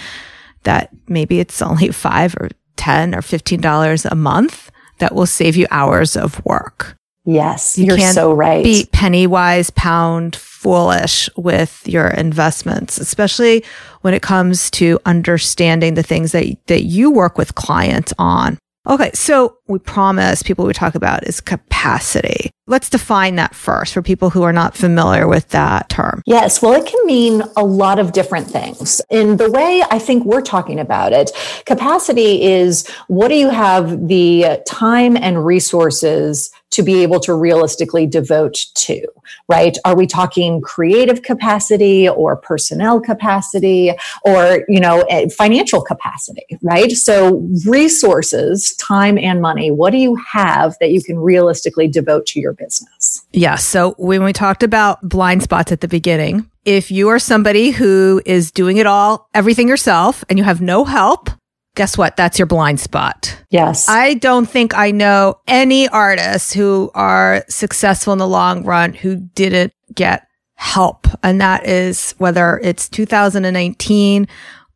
that 0.64 0.90
maybe 1.08 1.40
it's 1.40 1.62
only 1.62 1.90
five 1.90 2.36
or 2.40 2.50
10 2.78 3.16
or 3.16 3.22
$15 3.22 4.06
a 4.10 4.16
month 4.16 4.72
that 5.00 5.16
will 5.16 5.26
save 5.26 5.56
you 5.56 5.68
hours 5.72 6.16
of 6.16 6.44
work. 6.46 6.96
Yes, 7.26 7.78
you 7.78 7.94
are 7.94 8.00
so 8.00 8.34
right. 8.34 8.64
Be 8.64 8.88
penny 8.92 9.28
wise, 9.28 9.70
pound 9.72 10.36
foolish 10.36 11.30
with 11.38 11.82
your 11.88 12.08
investments, 12.08 12.98
especially 12.98 13.64
when 14.02 14.14
it 14.14 14.22
comes 14.22 14.70
to 14.72 15.00
understanding 15.06 15.94
the 15.94 16.04
things 16.04 16.32
that, 16.34 16.46
that 16.68 16.84
you 16.84 17.12
work 17.12 17.38
with 17.38 17.56
clients 17.56 18.14
on. 18.18 18.58
Okay. 18.88 19.12
So 19.14 19.58
we 19.68 19.80
promise 19.80 20.44
people 20.44 20.66
we 20.66 20.74
talk 20.74 20.96
about 20.96 21.26
is 21.26 21.40
capacity. 21.40 22.50
Let's 22.68 22.90
define 22.90 23.36
that 23.36 23.56
first 23.56 23.94
for 23.94 24.02
people 24.02 24.30
who 24.30 24.44
are 24.44 24.52
not 24.52 24.76
familiar 24.76 25.26
with 25.28 25.50
that 25.50 25.88
term. 25.90 26.22
Yes. 26.26 26.62
Well, 26.62 26.74
it 26.74 26.86
can 26.86 27.06
mean 27.06 27.44
a 27.56 27.64
lot 27.64 27.98
of 27.98 28.12
different 28.12 28.48
things. 28.48 29.02
In 29.10 29.38
the 29.38 29.50
way 29.50 29.84
I 29.90 30.00
think 30.00 30.26
we're 30.26 30.42
talking 30.42 30.80
about 30.80 31.14
it, 31.14 31.32
capacity 31.66 32.44
is 32.44 32.88
what 33.08 33.30
do 33.30 33.36
you 33.36 33.50
have 33.50 34.08
the 34.08 34.62
time 34.68 35.16
and 35.16 35.46
resources 35.46 36.52
to 36.74 36.84
be 36.84 37.02
able 37.04 37.20
to 37.22 37.34
realistically 37.34 38.06
devote 38.06 38.66
to, 38.76 39.06
right? 39.48 39.78
Are 39.86 39.96
we 39.96 40.08
talking 40.08 40.62
creative 40.62 41.22
capacity 41.22 42.10
or 42.10 42.36
personnel 42.36 43.00
capacity 43.00 43.94
or, 44.24 44.66
you 44.68 44.80
know, 44.80 45.02
eh, 45.10 45.30
financial 45.30 45.82
capacity, 45.82 46.46
right? 46.62 46.92
So 46.92 47.48
resources, 47.66 48.76
time 48.76 49.18
and 49.18 49.42
money, 49.42 49.72
what 49.72 49.92
do 49.92 49.98
you 49.98 50.16
have 50.16 50.76
that 50.80 50.92
you 50.92 51.04
can 51.04 51.20
realistically 51.20 51.88
devote 51.88 52.26
to 52.28 52.40
your 52.40 52.54
business? 52.54 53.24
Yeah. 53.32 53.56
So 53.56 53.92
when 53.98 54.24
we 54.24 54.34
talked 54.34 54.64
about 54.64 55.08
blind 55.08 55.44
spots 55.44 55.72
at 55.72 55.82
the 55.82 55.88
beginning, 55.88 56.50
if 56.66 56.92
you 56.92 57.10
are 57.10 57.20
somebody 57.20 57.72
who 57.72 58.22
is 58.26 58.52
doing 58.52 58.78
it 58.78 58.88
all, 58.88 59.30
everything 59.34 59.68
yourself 59.68 60.24
and 60.30 60.38
you 60.38 60.46
have 60.46 60.62
no 60.62 60.86
help, 60.86 61.30
guess 61.76 61.98
what? 61.98 62.16
That's 62.16 62.38
your 62.38 62.46
blind 62.46 62.80
spot. 62.80 63.38
Yes. 63.50 63.88
I 63.90 64.16
don't 64.16 64.50
think 64.50 64.76
I 64.76 64.92
know 64.92 65.40
any 65.48 65.88
artists 65.90 66.54
who 66.54 66.92
are 66.94 67.44
successful 67.50 68.14
in 68.14 68.20
the 68.20 68.28
long 68.28 68.64
run 68.64 68.94
who 68.94 69.16
didn't 69.16 69.74
get 69.94 70.28
help. 70.56 71.08
And 71.24 71.42
that 71.42 71.68
is 71.68 72.16
whether 72.18 72.60
it's 72.64 72.90
2019 72.90 74.28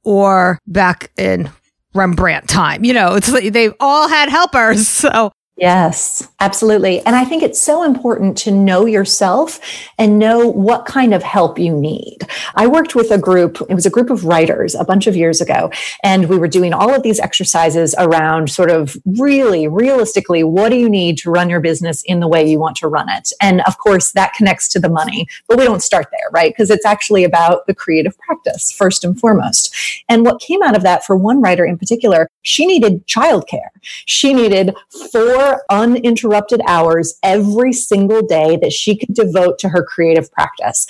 or 0.04 0.60
back 0.68 1.12
in 1.18 1.50
Rembrandt 1.94 2.48
time. 2.48 2.84
You 2.84 2.94
know, 2.94 3.16
it's 3.16 3.32
they've 3.32 3.74
all 3.80 4.08
had 4.08 4.30
helpers. 4.30 4.88
So 4.98 5.32
Yes, 5.60 6.28
absolutely. 6.40 7.00
And 7.02 7.16
I 7.16 7.26
think 7.26 7.42
it's 7.42 7.60
so 7.60 7.82
important 7.82 8.38
to 8.40 8.52
know 8.52 8.86
yourself 8.86 9.60
and 9.98 10.20
know 10.20 10.48
what 10.48 10.86
kind 10.86 11.16
of 11.16 11.24
help 11.24 11.58
you 11.58 11.76
need. 11.76 12.20
I 12.54 12.68
worked 12.68 12.94
with 12.94 13.10
a 13.10 13.18
group, 13.18 13.60
it 13.68 13.74
was 13.74 13.88
a 13.88 13.90
group 13.90 14.12
of 14.12 14.24
writers 14.24 14.76
a 14.76 14.84
bunch 14.84 15.08
of 15.08 15.16
years 15.16 15.42
ago, 15.42 15.72
and 16.04 16.30
we 16.30 16.38
were 16.38 16.48
doing 16.48 16.74
all 16.74 16.94
of 16.94 17.02
these 17.02 17.20
exercises 17.20 17.96
around 17.98 18.52
sort 18.52 18.70
of 18.70 18.96
really 19.18 19.68
realistically, 19.68 20.44
what 20.44 20.70
do 20.70 20.76
you 20.76 20.88
need 20.88 21.18
to 21.20 21.32
run 21.32 21.50
your 21.50 21.60
business 21.60 22.04
in 22.04 22.20
the 22.20 22.28
way 22.28 22.48
you 22.48 22.60
want 22.60 22.78
to 22.78 22.88
run 22.88 23.10
it? 23.10 23.32
And 23.42 23.62
of 23.62 23.80
course, 23.80 24.12
that 24.12 24.34
connects 24.34 24.68
to 24.70 24.80
the 24.80 24.90
money, 24.90 25.28
but 25.48 25.58
we 25.58 25.64
don't 25.64 25.82
start 25.82 26.06
there, 26.12 26.30
right? 26.32 26.54
Because 26.54 26.70
it's 26.70 26.86
actually 26.86 27.24
about 27.24 27.66
the 27.66 27.74
creative 27.74 28.16
practice 28.20 28.72
first 28.72 29.04
and 29.04 29.20
foremost. 29.20 29.76
And 30.08 30.24
what 30.24 30.40
came 30.40 30.62
out 30.62 30.76
of 30.76 30.84
that 30.84 31.04
for 31.04 31.18
one 31.18 31.42
writer 31.42 31.66
in 31.66 31.80
particular, 31.80 32.30
she 32.44 32.68
needed 32.68 33.08
childcare. 33.08 33.70
She 34.06 34.34
needed 34.34 34.76
four 35.12 35.64
uninterrupted 35.70 36.62
hours 36.68 37.18
every 37.24 37.74
single 37.74 38.22
day 38.22 38.58
that 38.62 38.74
she 38.74 38.98
could 38.98 39.14
devote 39.14 39.60
to 39.60 39.70
her 39.70 39.84
creative 39.84 40.32
practice 40.32 40.86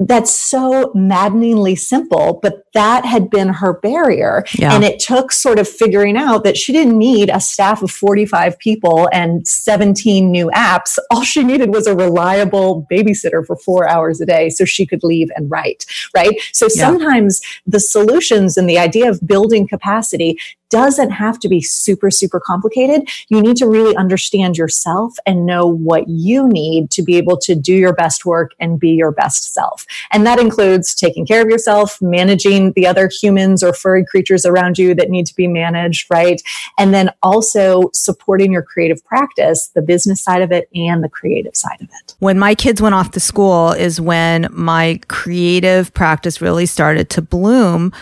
that's 0.00 0.32
so 0.32 0.92
maddeningly 0.94 1.74
simple, 1.74 2.38
but 2.40 2.62
that 2.72 3.04
had 3.04 3.30
been 3.30 3.48
her 3.48 3.72
barrier. 3.72 4.44
Yeah. 4.54 4.72
And 4.72 4.84
it 4.84 5.00
took 5.00 5.32
sort 5.32 5.58
of 5.58 5.68
figuring 5.68 6.16
out 6.16 6.44
that 6.44 6.56
she 6.56 6.72
didn't 6.72 6.96
need 6.96 7.30
a 7.30 7.40
staff 7.40 7.82
of 7.82 7.90
45 7.90 8.58
people 8.60 9.08
and 9.12 9.46
17 9.46 10.30
new 10.30 10.50
apps. 10.54 10.98
All 11.10 11.24
she 11.24 11.42
needed 11.42 11.74
was 11.74 11.88
a 11.88 11.96
reliable 11.96 12.86
babysitter 12.90 13.44
for 13.44 13.56
four 13.56 13.88
hours 13.88 14.20
a 14.20 14.26
day 14.26 14.50
so 14.50 14.64
she 14.64 14.86
could 14.86 15.02
leave 15.02 15.30
and 15.34 15.50
write, 15.50 15.84
right? 16.14 16.40
So 16.52 16.66
yeah. 16.66 16.86
sometimes 16.86 17.40
the 17.66 17.80
solutions 17.80 18.56
and 18.56 18.70
the 18.70 18.78
idea 18.78 19.10
of 19.10 19.26
building 19.26 19.66
capacity 19.66 20.38
doesn't 20.70 21.10
have 21.10 21.38
to 21.40 21.48
be 21.48 21.60
super, 21.60 22.10
super 22.10 22.40
complicated. 22.40 23.08
You 23.28 23.40
need 23.40 23.56
to 23.58 23.66
really 23.66 23.96
understand 23.96 24.56
yourself 24.56 25.16
and 25.26 25.46
know 25.46 25.66
what 25.66 26.08
you 26.08 26.48
need 26.48 26.90
to 26.90 27.02
be 27.02 27.16
able 27.16 27.36
to 27.38 27.54
do 27.54 27.74
your 27.74 27.94
best 27.94 28.24
work 28.24 28.52
and 28.60 28.78
be 28.78 28.90
your 28.90 29.12
best 29.12 29.52
self. 29.52 29.86
And 30.12 30.26
that 30.26 30.38
includes 30.38 30.94
taking 30.94 31.26
care 31.26 31.42
of 31.42 31.48
yourself, 31.48 32.00
managing 32.00 32.72
the 32.72 32.86
other 32.86 33.08
humans 33.08 33.62
or 33.62 33.72
furry 33.72 34.04
creatures 34.04 34.44
around 34.44 34.78
you 34.78 34.94
that 34.94 35.10
need 35.10 35.26
to 35.26 35.34
be 35.34 35.46
managed, 35.46 36.06
right? 36.10 36.40
And 36.78 36.92
then 36.92 37.10
also 37.22 37.90
supporting 37.94 38.52
your 38.52 38.62
creative 38.62 39.04
practice, 39.04 39.68
the 39.74 39.82
business 39.82 40.22
side 40.22 40.42
of 40.42 40.52
it 40.52 40.68
and 40.74 41.02
the 41.02 41.08
creative 41.08 41.56
side 41.56 41.80
of 41.80 41.88
it. 42.00 42.14
When 42.18 42.38
my 42.38 42.54
kids 42.54 42.82
went 42.82 42.94
off 42.94 43.10
to 43.12 43.20
school 43.20 43.72
is 43.72 44.00
when 44.00 44.48
my 44.50 45.00
creative 45.08 45.92
practice 45.94 46.40
really 46.40 46.66
started 46.66 47.10
to 47.10 47.22
bloom 47.22 47.92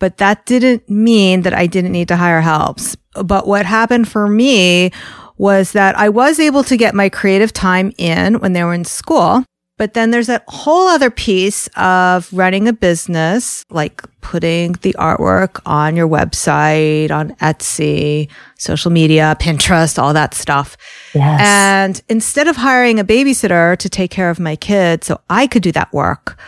but 0.00 0.16
that 0.16 0.44
didn't 0.46 0.90
mean 0.90 1.42
that 1.42 1.54
I 1.54 1.68
didn't 1.68 1.92
need 1.92 2.08
to 2.08 2.16
hire 2.16 2.40
helps. 2.40 2.96
But 3.14 3.46
what 3.46 3.64
happened 3.64 4.08
for 4.08 4.26
me 4.26 4.90
was 5.38 5.72
that 5.72 5.96
I 5.96 6.08
was 6.08 6.40
able 6.40 6.64
to 6.64 6.76
get 6.76 6.94
my 6.94 7.08
creative 7.08 7.52
time 7.52 7.92
in 7.96 8.40
when 8.40 8.52
they 8.52 8.64
were 8.64 8.74
in 8.74 8.84
school. 8.84 9.44
But 9.78 9.94
then 9.94 10.10
there's 10.10 10.26
that 10.26 10.44
whole 10.46 10.88
other 10.88 11.10
piece 11.10 11.66
of 11.68 12.30
running 12.34 12.68
a 12.68 12.72
business, 12.74 13.64
like 13.70 14.02
putting 14.20 14.72
the 14.82 14.94
artwork 14.98 15.58
on 15.64 15.96
your 15.96 16.06
website, 16.06 17.10
on 17.10 17.30
Etsy, 17.36 18.28
social 18.58 18.90
media, 18.90 19.34
Pinterest, 19.40 19.98
all 19.98 20.12
that 20.12 20.34
stuff. 20.34 20.76
Yes. 21.14 21.40
And 21.42 22.02
instead 22.10 22.46
of 22.46 22.56
hiring 22.56 23.00
a 23.00 23.04
babysitter 23.04 23.78
to 23.78 23.88
take 23.88 24.10
care 24.10 24.28
of 24.28 24.38
my 24.38 24.54
kids 24.54 25.06
so 25.06 25.18
I 25.30 25.46
could 25.46 25.62
do 25.62 25.72
that 25.72 25.90
work, 25.94 26.38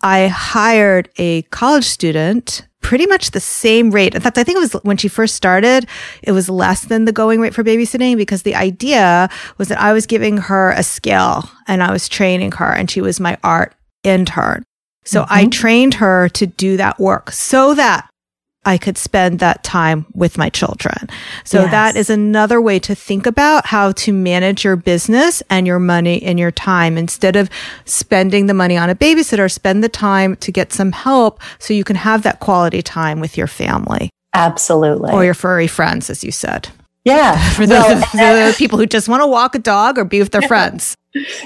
I 0.00 0.28
hired 0.28 1.10
a 1.18 1.42
college 1.42 1.84
student 1.84 2.66
pretty 2.90 3.06
much 3.06 3.30
the 3.30 3.38
same 3.38 3.92
rate. 3.92 4.16
In 4.16 4.20
fact, 4.20 4.36
I 4.36 4.42
think 4.42 4.56
it 4.56 4.72
was 4.72 4.72
when 4.82 4.96
she 4.96 5.06
first 5.06 5.36
started, 5.36 5.86
it 6.24 6.32
was 6.32 6.50
less 6.50 6.86
than 6.86 7.04
the 7.04 7.12
going 7.12 7.40
rate 7.40 7.54
for 7.54 7.62
babysitting 7.62 8.16
because 8.16 8.42
the 8.42 8.56
idea 8.56 9.28
was 9.58 9.68
that 9.68 9.80
I 9.80 9.92
was 9.92 10.06
giving 10.06 10.38
her 10.38 10.72
a 10.72 10.82
skill 10.82 11.48
and 11.68 11.84
I 11.84 11.92
was 11.92 12.08
training 12.08 12.50
her 12.50 12.68
and 12.68 12.90
she 12.90 13.00
was 13.00 13.20
my 13.20 13.38
art 13.44 13.76
intern. 14.02 14.64
So 15.04 15.22
mm-hmm. 15.22 15.32
I 15.32 15.46
trained 15.46 15.94
her 15.94 16.30
to 16.30 16.46
do 16.48 16.76
that 16.78 16.98
work 16.98 17.30
so 17.30 17.74
that 17.74 18.09
I 18.64 18.76
could 18.76 18.98
spend 18.98 19.38
that 19.38 19.64
time 19.64 20.04
with 20.12 20.36
my 20.36 20.50
children. 20.50 21.08
So 21.44 21.62
yes. 21.62 21.70
that 21.70 21.96
is 21.96 22.10
another 22.10 22.60
way 22.60 22.78
to 22.80 22.94
think 22.94 23.26
about 23.26 23.66
how 23.66 23.92
to 23.92 24.12
manage 24.12 24.64
your 24.64 24.76
business 24.76 25.42
and 25.48 25.66
your 25.66 25.78
money 25.78 26.22
and 26.22 26.38
your 26.38 26.50
time. 26.50 26.98
Instead 26.98 27.36
of 27.36 27.48
spending 27.86 28.46
the 28.46 28.54
money 28.54 28.76
on 28.76 28.90
a 28.90 28.94
babysitter, 28.94 29.50
spend 29.50 29.82
the 29.82 29.88
time 29.88 30.36
to 30.36 30.52
get 30.52 30.72
some 30.72 30.92
help 30.92 31.40
so 31.58 31.72
you 31.72 31.84
can 31.84 31.96
have 31.96 32.22
that 32.22 32.40
quality 32.40 32.82
time 32.82 33.18
with 33.18 33.38
your 33.38 33.46
family. 33.46 34.10
Absolutely. 34.34 35.10
Or 35.10 35.24
your 35.24 35.34
furry 35.34 35.66
friends, 35.66 36.10
as 36.10 36.22
you 36.22 36.30
said. 36.30 36.68
Yeah. 37.04 37.38
For 37.54 37.66
those, 37.66 37.82
well, 37.82 38.02
for 38.02 38.16
those 38.18 38.56
people 38.56 38.78
who 38.78 38.86
just 38.86 39.08
want 39.08 39.22
to 39.22 39.26
walk 39.26 39.54
a 39.54 39.58
dog 39.58 39.98
or 39.98 40.04
be 40.04 40.18
with 40.18 40.32
their 40.32 40.42
friends. 40.48 40.96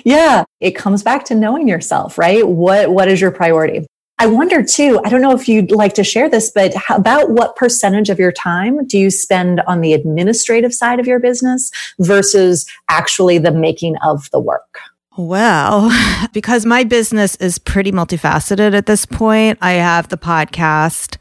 Yeah. 0.05 0.45
It 0.61 0.73
comes 0.73 1.05
back 1.05 1.25
to 1.27 1.35
knowing 1.35 1.69
yourself, 1.69 2.19
right? 2.19 2.47
What 2.47 2.91
what 2.91 3.09
is 3.09 3.21
your 3.21 3.31
priority? 3.31 3.87
I 4.19 4.27
wonder 4.27 4.63
too, 4.63 5.01
I 5.05 5.09
don't 5.09 5.23
know 5.23 5.35
if 5.35 5.49
you'd 5.49 5.73
like 5.73 5.95
to 5.95 6.05
share 6.05 6.31
this, 6.31 6.51
but 6.51 6.73
about 6.89 7.31
what 7.31 7.57
percentage 7.57 8.11
of 8.11 8.19
your 8.19 8.31
time 8.33 8.87
do 8.87 8.99
you 8.99 9.11
spend 9.11 9.61
on 9.67 9.81
the 9.81 9.93
administrative 9.93 10.73
side 10.73 11.01
of 11.01 11.07
your 11.07 11.19
business 11.19 11.71
versus 11.99 12.65
actually 12.89 13.39
the 13.39 13.51
making 13.51 13.97
of 14.05 14.31
the 14.31 14.39
work? 14.39 14.79
Well, 15.17 15.91
because 16.33 16.65
my 16.65 16.85
business 16.85 17.35
is 17.37 17.59
pretty 17.59 17.93
multifaceted 17.93 18.75
at 18.75 18.87
this 18.87 19.05
point, 19.05 19.59
I 19.61 19.73
have 19.73 20.09
the 20.09 20.19
podcast. 20.19 21.17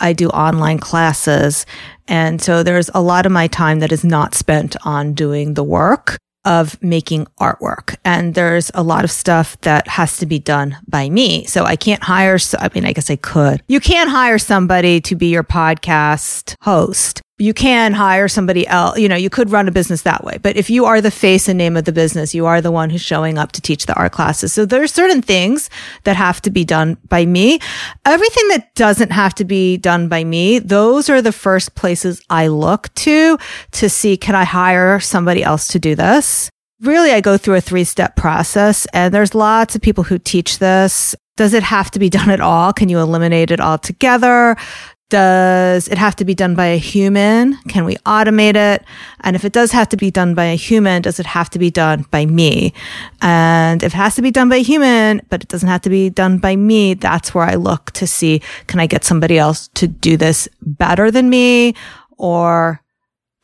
I 0.00 0.12
do 0.12 0.28
online 0.28 0.78
classes. 0.78 1.64
And 2.08 2.42
so 2.42 2.62
there's 2.62 2.90
a 2.92 3.00
lot 3.00 3.26
of 3.26 3.32
my 3.32 3.46
time 3.46 3.78
that 3.78 3.92
is 3.92 4.04
not 4.04 4.34
spent 4.34 4.76
on 4.84 5.14
doing 5.14 5.54
the 5.54 5.64
work 5.64 6.18
of 6.44 6.80
making 6.82 7.26
artwork. 7.40 7.96
And 8.04 8.34
there's 8.34 8.70
a 8.74 8.82
lot 8.82 9.04
of 9.04 9.10
stuff 9.10 9.60
that 9.62 9.88
has 9.88 10.18
to 10.18 10.26
be 10.26 10.38
done 10.38 10.76
by 10.86 11.08
me. 11.08 11.44
So 11.46 11.64
I 11.64 11.76
can't 11.76 12.02
hire, 12.02 12.38
so, 12.38 12.58
I 12.60 12.70
mean, 12.74 12.84
I 12.84 12.92
guess 12.92 13.10
I 13.10 13.16
could. 13.16 13.62
You 13.68 13.80
can't 13.80 14.10
hire 14.10 14.38
somebody 14.38 15.00
to 15.02 15.16
be 15.16 15.28
your 15.28 15.44
podcast 15.44 16.56
host 16.60 17.22
you 17.38 17.52
can 17.52 17.92
hire 17.92 18.28
somebody 18.28 18.66
else. 18.68 18.96
You 18.96 19.08
know, 19.08 19.16
you 19.16 19.28
could 19.28 19.50
run 19.50 19.66
a 19.66 19.72
business 19.72 20.02
that 20.02 20.22
way. 20.22 20.38
But 20.40 20.56
if 20.56 20.70
you 20.70 20.84
are 20.84 21.00
the 21.00 21.10
face 21.10 21.48
and 21.48 21.58
name 21.58 21.76
of 21.76 21.84
the 21.84 21.92
business, 21.92 22.34
you 22.34 22.46
are 22.46 22.60
the 22.60 22.70
one 22.70 22.90
who's 22.90 23.00
showing 23.00 23.38
up 23.38 23.50
to 23.52 23.60
teach 23.60 23.86
the 23.86 23.94
art 23.94 24.12
classes. 24.12 24.52
So 24.52 24.64
there 24.64 24.82
are 24.82 24.86
certain 24.86 25.20
things 25.20 25.68
that 26.04 26.14
have 26.14 26.40
to 26.42 26.50
be 26.50 26.64
done 26.64 26.96
by 27.08 27.26
me. 27.26 27.58
Everything 28.04 28.48
that 28.48 28.72
doesn't 28.76 29.10
have 29.10 29.34
to 29.34 29.44
be 29.44 29.76
done 29.76 30.08
by 30.08 30.22
me, 30.22 30.60
those 30.60 31.10
are 31.10 31.20
the 31.20 31.32
first 31.32 31.74
places 31.74 32.22
I 32.30 32.46
look 32.46 32.94
to 32.94 33.36
to 33.72 33.90
see, 33.90 34.16
can 34.16 34.36
I 34.36 34.44
hire 34.44 35.00
somebody 35.00 35.42
else 35.42 35.66
to 35.68 35.80
do 35.80 35.96
this? 35.96 36.50
Really, 36.80 37.12
I 37.12 37.20
go 37.20 37.36
through 37.36 37.56
a 37.56 37.60
three 37.60 37.84
step 37.84 38.14
process 38.14 38.86
and 38.92 39.12
there's 39.12 39.34
lots 39.34 39.74
of 39.74 39.82
people 39.82 40.04
who 40.04 40.18
teach 40.18 40.58
this. 40.58 41.16
Does 41.36 41.52
it 41.52 41.64
have 41.64 41.90
to 41.92 41.98
be 41.98 42.10
done 42.10 42.30
at 42.30 42.40
all? 42.40 42.72
Can 42.72 42.88
you 42.88 43.00
eliminate 43.00 43.50
it 43.50 43.60
altogether? 43.60 44.56
Does 45.10 45.86
it 45.88 45.98
have 45.98 46.16
to 46.16 46.24
be 46.24 46.34
done 46.34 46.54
by 46.54 46.66
a 46.66 46.78
human? 46.78 47.56
Can 47.68 47.84
we 47.84 47.96
automate 47.98 48.56
it? 48.56 48.84
And 49.20 49.36
if 49.36 49.44
it 49.44 49.52
does 49.52 49.70
have 49.70 49.88
to 49.90 49.96
be 49.96 50.10
done 50.10 50.34
by 50.34 50.46
a 50.46 50.56
human, 50.56 51.02
does 51.02 51.20
it 51.20 51.26
have 51.26 51.50
to 51.50 51.58
be 51.58 51.70
done 51.70 52.06
by 52.10 52.26
me? 52.26 52.72
And 53.20 53.82
if 53.82 53.92
it 53.92 53.96
has 53.96 54.14
to 54.16 54.22
be 54.22 54.30
done 54.30 54.48
by 54.48 54.56
a 54.56 54.62
human, 54.62 55.20
but 55.28 55.42
it 55.42 55.48
doesn't 55.48 55.68
have 55.68 55.82
to 55.82 55.90
be 55.90 56.08
done 56.08 56.38
by 56.38 56.56
me, 56.56 56.94
that's 56.94 57.34
where 57.34 57.44
I 57.44 57.54
look 57.54 57.90
to 57.92 58.06
see, 58.06 58.40
can 58.66 58.80
I 58.80 58.86
get 58.86 59.04
somebody 59.04 59.38
else 59.38 59.68
to 59.74 59.86
do 59.86 60.16
this 60.16 60.48
better 60.62 61.10
than 61.10 61.28
me 61.28 61.74
or 62.16 62.80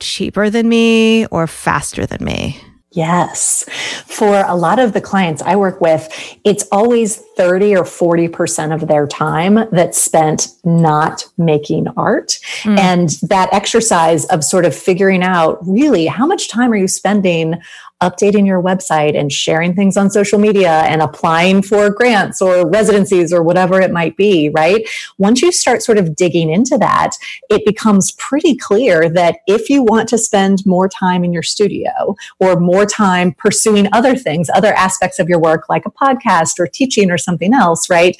cheaper 0.00 0.48
than 0.48 0.68
me 0.68 1.26
or 1.26 1.46
faster 1.46 2.06
than 2.06 2.24
me? 2.24 2.58
Yes. 2.92 3.64
For 4.06 4.44
a 4.46 4.56
lot 4.56 4.80
of 4.80 4.94
the 4.94 5.00
clients 5.00 5.42
I 5.42 5.54
work 5.54 5.80
with, 5.80 6.08
it's 6.44 6.66
always 6.72 7.18
30 7.36 7.76
or 7.76 7.84
40% 7.84 8.74
of 8.74 8.88
their 8.88 9.06
time 9.06 9.68
that's 9.70 9.96
spent 9.96 10.48
not 10.64 11.24
making 11.38 11.86
art. 11.96 12.38
Mm. 12.62 12.78
And 12.78 13.10
that 13.22 13.48
exercise 13.52 14.24
of 14.26 14.42
sort 14.42 14.64
of 14.64 14.74
figuring 14.74 15.22
out 15.22 15.58
really 15.66 16.06
how 16.06 16.26
much 16.26 16.48
time 16.48 16.72
are 16.72 16.76
you 16.76 16.88
spending 16.88 17.60
updating 18.00 18.46
your 18.46 18.62
website 18.62 19.18
and 19.18 19.30
sharing 19.30 19.74
things 19.74 19.96
on 19.96 20.10
social 20.10 20.38
media 20.38 20.80
and 20.86 21.02
applying 21.02 21.62
for 21.62 21.90
grants 21.90 22.40
or 22.40 22.68
residencies 22.68 23.32
or 23.32 23.42
whatever 23.42 23.80
it 23.80 23.92
might 23.92 24.16
be, 24.16 24.48
right? 24.50 24.88
Once 25.18 25.42
you 25.42 25.52
start 25.52 25.82
sort 25.82 25.98
of 25.98 26.16
digging 26.16 26.50
into 26.50 26.78
that, 26.78 27.10
it 27.50 27.64
becomes 27.66 28.12
pretty 28.12 28.56
clear 28.56 29.08
that 29.10 29.36
if 29.46 29.68
you 29.68 29.82
want 29.82 30.08
to 30.08 30.18
spend 30.18 30.64
more 30.64 30.88
time 30.88 31.24
in 31.24 31.32
your 31.32 31.42
studio 31.42 32.16
or 32.38 32.58
more 32.58 32.86
time 32.86 33.32
pursuing 33.32 33.86
other 33.92 34.16
things, 34.16 34.48
other 34.54 34.72
aspects 34.72 35.18
of 35.18 35.28
your 35.28 35.38
work, 35.38 35.68
like 35.68 35.84
a 35.84 35.90
podcast 35.90 36.58
or 36.58 36.66
teaching 36.66 37.10
or 37.10 37.18
something 37.18 37.52
else, 37.52 37.90
right? 37.90 38.16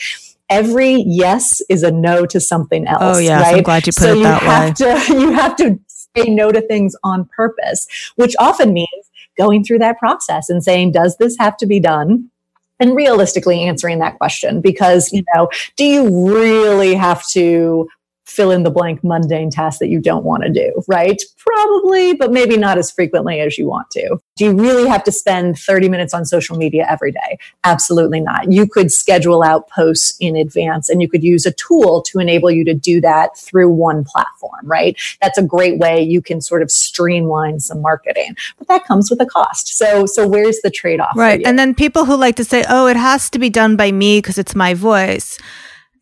Every 0.51 1.05
yes 1.07 1.63
is 1.71 1.83
a 1.85 1.93
no 1.93 2.27
to 2.27 2.41
something 2.41 2.87
else. 2.87 3.01
Oh 3.03 3.19
yeah, 3.19 3.41
right? 3.41 3.57
I'm 3.57 3.63
glad 3.63 3.87
you 3.87 3.93
put 3.93 4.03
so 4.03 4.19
it 4.19 4.23
that 4.25 4.43
you 4.43 4.49
way. 4.49 5.07
To, 5.07 5.13
you 5.21 5.33
have 5.33 5.57
to 5.57 5.79
say 6.17 6.29
no 6.29 6.51
to 6.51 6.61
things 6.61 6.97
on 7.05 7.25
purpose, 7.27 7.87
which 8.17 8.35
often 8.39 8.73
means 8.73 9.10
going 9.41 9.65
through 9.65 9.79
that 9.79 9.99
process 9.99 10.51
and 10.51 10.63
saying, 10.63 10.93
does 10.93 11.17
this 11.17 11.37
have 11.39 11.57
to 11.57 11.67
be 11.67 11.81
done? 11.81 12.31
And 12.79 12.95
realistically 12.97 13.61
answering 13.63 13.99
that 13.99 14.17
question 14.17 14.61
because, 14.61 15.13
you 15.13 15.23
know, 15.35 15.49
do 15.77 15.85
you 15.85 16.31
really 16.31 16.95
have 16.95 17.27
to 17.31 17.89
fill 18.31 18.51
in 18.51 18.63
the 18.63 18.71
blank 18.71 19.03
mundane 19.03 19.51
task 19.51 19.81
that 19.81 19.89
you 19.89 20.01
don't 20.01 20.25
want 20.25 20.45
to 20.45 20.51
do, 20.51 20.83
right? 20.87 21.21
Probably, 21.37 22.15
but 22.15 22.33
maybe 22.33 22.57
not 22.57 22.79
as 22.79 22.91
frequently 22.91 23.41
as 23.41 23.59
you 23.59 23.67
want 23.67 23.91
to. 23.91 24.21
Do 24.37 24.45
you 24.45 24.53
really 24.53 24.89
have 24.89 25.03
to 25.05 25.13
spend 25.13 25.59
30 25.59 25.89
minutes 25.89 26.15
on 26.15 26.25
social 26.25 26.57
media 26.57 26.87
every 26.89 27.11
day? 27.11 27.39
Absolutely 27.65 28.21
not. 28.21 28.51
You 28.51 28.67
could 28.67 28.93
schedule 28.93 29.43
out 29.43 29.69
posts 29.69 30.17
in 30.21 30.37
advance 30.37 30.89
and 30.89 31.03
you 31.03 31.09
could 31.09 31.25
use 31.25 31.45
a 31.45 31.53
tool 31.53 32.03
to 32.03 32.21
enable 32.21 32.51
you 32.51 32.65
to 32.65 32.75
do 32.75 33.01
that 33.01 33.37
through 33.37 33.71
one 33.71 34.05
platform, 34.05 34.61
right? 34.63 34.99
That's 35.21 35.37
a 35.37 35.43
great 35.43 35.79
way 35.79 36.01
you 36.01 36.23
can 36.23 36.41
sort 36.41 36.63
of 36.63 36.71
streamline 36.71 37.59
some 37.59 37.83
marketing, 37.83 38.37
but 38.59 38.69
that 38.69 38.85
comes 38.85 39.11
with 39.11 39.21
a 39.21 39.27
cost. 39.27 39.77
So, 39.77 40.07
so 40.07 40.27
where's 40.27 40.61
the 40.61 40.71
trade 40.71 41.01
off? 41.01 41.17
Right. 41.17 41.43
And 41.45 41.59
then 41.59 41.75
people 41.75 42.05
who 42.05 42.17
like 42.17 42.37
to 42.37 42.45
say, 42.45 42.65
oh, 42.69 42.87
it 42.87 42.97
has 42.97 43.29
to 43.31 43.39
be 43.39 43.51
done 43.51 43.77
by 43.77 43.91
me 43.91 44.19
because 44.19 44.39
it's 44.39 44.55
my 44.55 44.75
voice. 44.75 45.37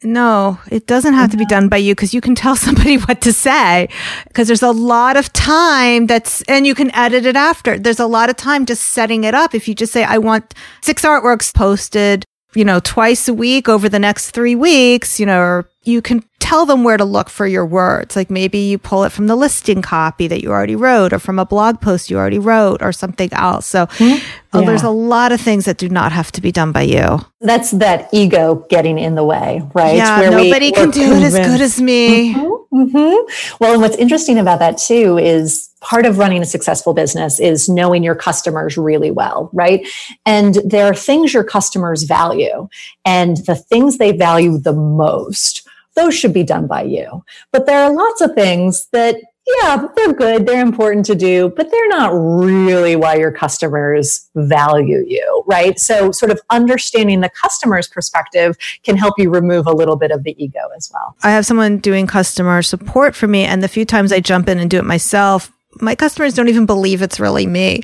No, 0.03 0.61
it 0.71 0.87
doesn't 0.87 1.15
have 1.15 1.33
to 1.33 1.37
be 1.37 1.45
done 1.45 1.69
by 1.69 1.79
you 1.79 1.95
because 1.95 2.15
you 2.15 2.21
can 2.21 2.35
tell 2.35 2.55
somebody 2.67 2.99
what 2.99 3.21
to 3.23 3.33
say 3.33 3.89
because 4.29 4.47
there's 4.47 4.63
a 4.63 4.71
lot 4.71 5.17
of 5.17 5.33
time 5.33 6.07
that's, 6.07 6.43
and 6.43 6.67
you 6.67 6.75
can 6.75 6.95
edit 6.95 7.27
it 7.27 7.37
after. 7.37 7.79
There's 7.79 7.99
a 8.01 8.07
lot 8.07 8.31
of 8.31 8.37
time 8.37 8.65
just 8.67 8.91
setting 8.91 9.25
it 9.25 9.35
up. 9.35 9.55
If 9.55 9.67
you 9.67 9.75
just 9.75 9.93
say, 9.93 10.05
I 10.05 10.19
want 10.19 10.55
six 10.83 11.03
artworks 11.05 11.53
posted, 11.53 12.25
you 12.55 12.65
know, 12.65 12.81
twice 12.81 13.29
a 13.29 13.35
week 13.35 13.69
over 13.69 13.89
the 13.89 13.99
next 13.99 14.31
three 14.31 14.55
weeks, 14.55 15.19
you 15.19 15.27
know, 15.27 15.41
or 15.41 15.71
you 15.83 16.01
can 16.01 16.23
tell 16.49 16.65
them 16.65 16.83
where 16.83 16.97
to 16.97 17.05
look 17.05 17.29
for 17.29 17.47
your 17.47 17.67
words. 17.67 18.17
Like 18.17 18.31
maybe 18.31 18.59
you 18.59 18.79
pull 18.79 19.05
it 19.05 19.13
from 19.13 19.27
the 19.27 19.37
listing 19.37 19.83
copy 19.83 20.29
that 20.29 20.43
you 20.43 20.51
already 20.51 20.77
wrote 20.77 21.13
or 21.13 21.19
from 21.19 21.39
a 21.39 21.45
blog 21.45 21.83
post 21.83 22.11
you 22.11 22.17
already 22.17 22.39
wrote 22.39 22.81
or 22.81 22.91
something 22.91 23.31
else. 23.35 23.67
So 23.67 23.85
mm-hmm. 23.85 24.27
oh, 24.55 24.65
there's 24.65 24.83
a 24.83 24.89
lot 24.89 25.31
of 25.31 25.43
things 25.43 25.67
that 25.67 25.77
do 25.77 25.91
not 25.91 26.11
have 26.13 26.33
to 26.33 26.41
be 26.41 26.51
done 26.51 26.73
by 26.73 26.83
you. 26.83 27.21
That's 27.43 27.73
that 27.73 28.09
ego 28.15 28.67
getting 28.71 28.99
in 28.99 29.15
the 29.15 29.25
way, 29.25 29.61
right? 29.75 29.97
Yeah, 29.97 30.21
Where 30.21 30.31
nobody 30.31 30.73
can 30.73 30.91
do 30.91 31.13
it 31.13 31.23
as 31.23 31.35
good 31.35 31.61
as 31.61 31.83
me. 31.83 32.33
Mm-hmm, 32.33 32.97
mm-hmm. 32.97 33.57
Well, 33.61 33.75
and 33.75 33.83
what's 33.83 33.97
interesting 33.97 34.39
about 34.39 34.59
that 34.61 34.79
too 34.79 35.19
is 35.19 35.69
part 35.83 36.07
of 36.07 36.17
running 36.17 36.41
a 36.41 36.47
successful 36.47 36.95
business 36.95 37.39
is 37.39 37.69
knowing 37.69 38.03
your 38.03 38.15
customers 38.15 38.79
really 38.79 39.11
well, 39.11 39.51
right? 39.53 39.87
And 40.25 40.55
there 40.65 40.87
are 40.87 40.95
things 40.95 41.35
your 41.35 41.45
customers 41.45 42.05
value 42.05 42.69
and 43.05 43.37
the 43.45 43.55
things 43.55 43.99
they 43.99 44.13
value 44.13 44.57
the 44.57 44.73
most 44.73 45.68
those 45.99 46.15
should 46.15 46.33
be 46.33 46.45
done 46.45 46.67
by 46.67 46.83
you. 46.83 47.25
But 47.53 47.67
there 47.67 47.83
are 47.83 47.93
lots 47.93 48.21
of 48.21 48.33
things 48.35 48.87
that, 48.93 49.17
yeah, 49.61 49.87
they're 49.97 50.13
good, 50.13 50.47
they're 50.47 50.63
important 50.63 51.05
to 51.07 51.15
do, 51.15 51.53
but 51.57 51.71
they're 51.71 51.89
not 51.89 52.13
really 52.13 52.95
why 52.95 53.17
your 53.17 53.33
customers 53.33 54.31
value 54.37 55.05
you, 55.07 55.43
right? 55.47 55.79
So, 55.79 56.13
sort 56.13 56.31
of 56.31 56.41
understanding 56.51 57.21
the 57.21 57.31
customer's 57.31 57.89
perspective 57.89 58.57
can 58.85 58.97
help 58.97 59.15
you 59.19 59.31
remove 59.31 59.67
a 59.67 59.73
little 59.73 59.97
bit 59.97 60.11
of 60.11 60.23
the 60.23 60.37
ego 60.43 60.61
as 60.77 60.91
well. 60.93 61.17
I 61.23 61.31
have 61.31 61.45
someone 61.45 61.79
doing 61.79 62.07
customer 62.07 62.63
support 62.63 63.17
for 63.17 63.27
me, 63.27 63.45
and 63.45 63.63
the 63.63 63.69
few 63.69 63.85
times 63.85 64.13
I 64.13 64.21
jump 64.21 64.49
in 64.49 64.59
and 64.59 64.71
do 64.71 64.79
it 64.79 64.85
myself, 64.85 65.51
my 65.81 65.95
customers 65.95 66.35
don't 66.35 66.49
even 66.49 66.67
believe 66.67 67.03
it's 67.03 67.21
really 67.21 67.47
me. 67.47 67.83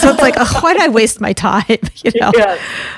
So 0.00 0.10
it's 0.10 0.20
like, 0.20 0.34
oh, 0.38 0.58
why 0.60 0.72
did 0.72 0.82
I 0.82 0.88
waste 0.88 1.20
my 1.20 1.32
time? 1.32 1.64
You 2.04 2.10
know, 2.20 2.32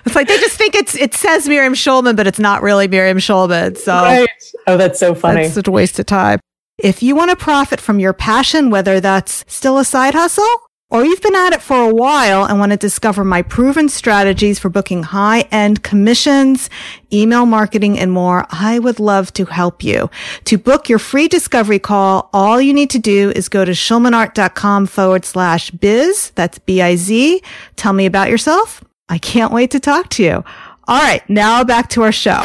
it's 0.06 0.14
like 0.14 0.28
they 0.28 0.38
just 0.38 0.56
think 0.56 0.74
it's 0.74 0.94
it 0.94 1.12
says 1.12 1.46
Miriam 1.46 1.74
Schulman, 1.74 2.16
but 2.16 2.26
it's 2.26 2.38
not 2.38 2.62
really 2.62 2.88
Miriam 2.88 3.18
Schulman. 3.18 3.76
So, 3.76 3.92
right. 3.92 4.26
oh, 4.66 4.78
that's 4.78 4.98
so 4.98 5.14
funny. 5.14 5.42
It's 5.42 5.54
such 5.54 5.68
a 5.68 5.70
waste 5.70 5.98
of 5.98 6.06
time. 6.06 6.40
If 6.78 7.02
you 7.02 7.14
want 7.14 7.30
to 7.30 7.36
profit 7.36 7.82
from 7.82 8.00
your 8.00 8.14
passion, 8.14 8.70
whether 8.70 9.00
that's 9.00 9.44
still 9.46 9.76
a 9.76 9.84
side 9.84 10.14
hustle 10.14 10.48
or 10.94 11.04
you've 11.04 11.20
been 11.20 11.34
at 11.34 11.52
it 11.52 11.60
for 11.60 11.76
a 11.76 11.92
while 11.92 12.44
and 12.44 12.60
want 12.60 12.70
to 12.70 12.78
discover 12.78 13.24
my 13.24 13.42
proven 13.42 13.88
strategies 13.88 14.60
for 14.60 14.68
booking 14.68 15.02
high 15.02 15.40
end 15.50 15.82
commissions, 15.82 16.70
email 17.12 17.46
marketing, 17.46 17.98
and 17.98 18.12
more, 18.12 18.46
I 18.50 18.78
would 18.78 19.00
love 19.00 19.32
to 19.32 19.46
help 19.46 19.82
you. 19.82 20.08
To 20.44 20.56
book 20.56 20.88
your 20.88 21.00
free 21.00 21.26
discovery 21.26 21.80
call, 21.80 22.30
all 22.32 22.60
you 22.60 22.72
need 22.72 22.90
to 22.90 23.00
do 23.00 23.32
is 23.34 23.48
go 23.48 23.64
to 23.64 23.72
schulmanart.com 23.72 24.86
forward 24.86 25.24
slash 25.24 25.72
biz. 25.72 26.30
That's 26.36 26.60
B-I-Z. 26.60 27.42
Tell 27.74 27.92
me 27.92 28.06
about 28.06 28.30
yourself. 28.30 28.84
I 29.08 29.18
can't 29.18 29.52
wait 29.52 29.72
to 29.72 29.80
talk 29.80 30.10
to 30.10 30.22
you. 30.22 30.44
All 30.86 31.02
right. 31.02 31.28
Now 31.28 31.64
back 31.64 31.88
to 31.90 32.02
our 32.02 32.12
show. 32.12 32.40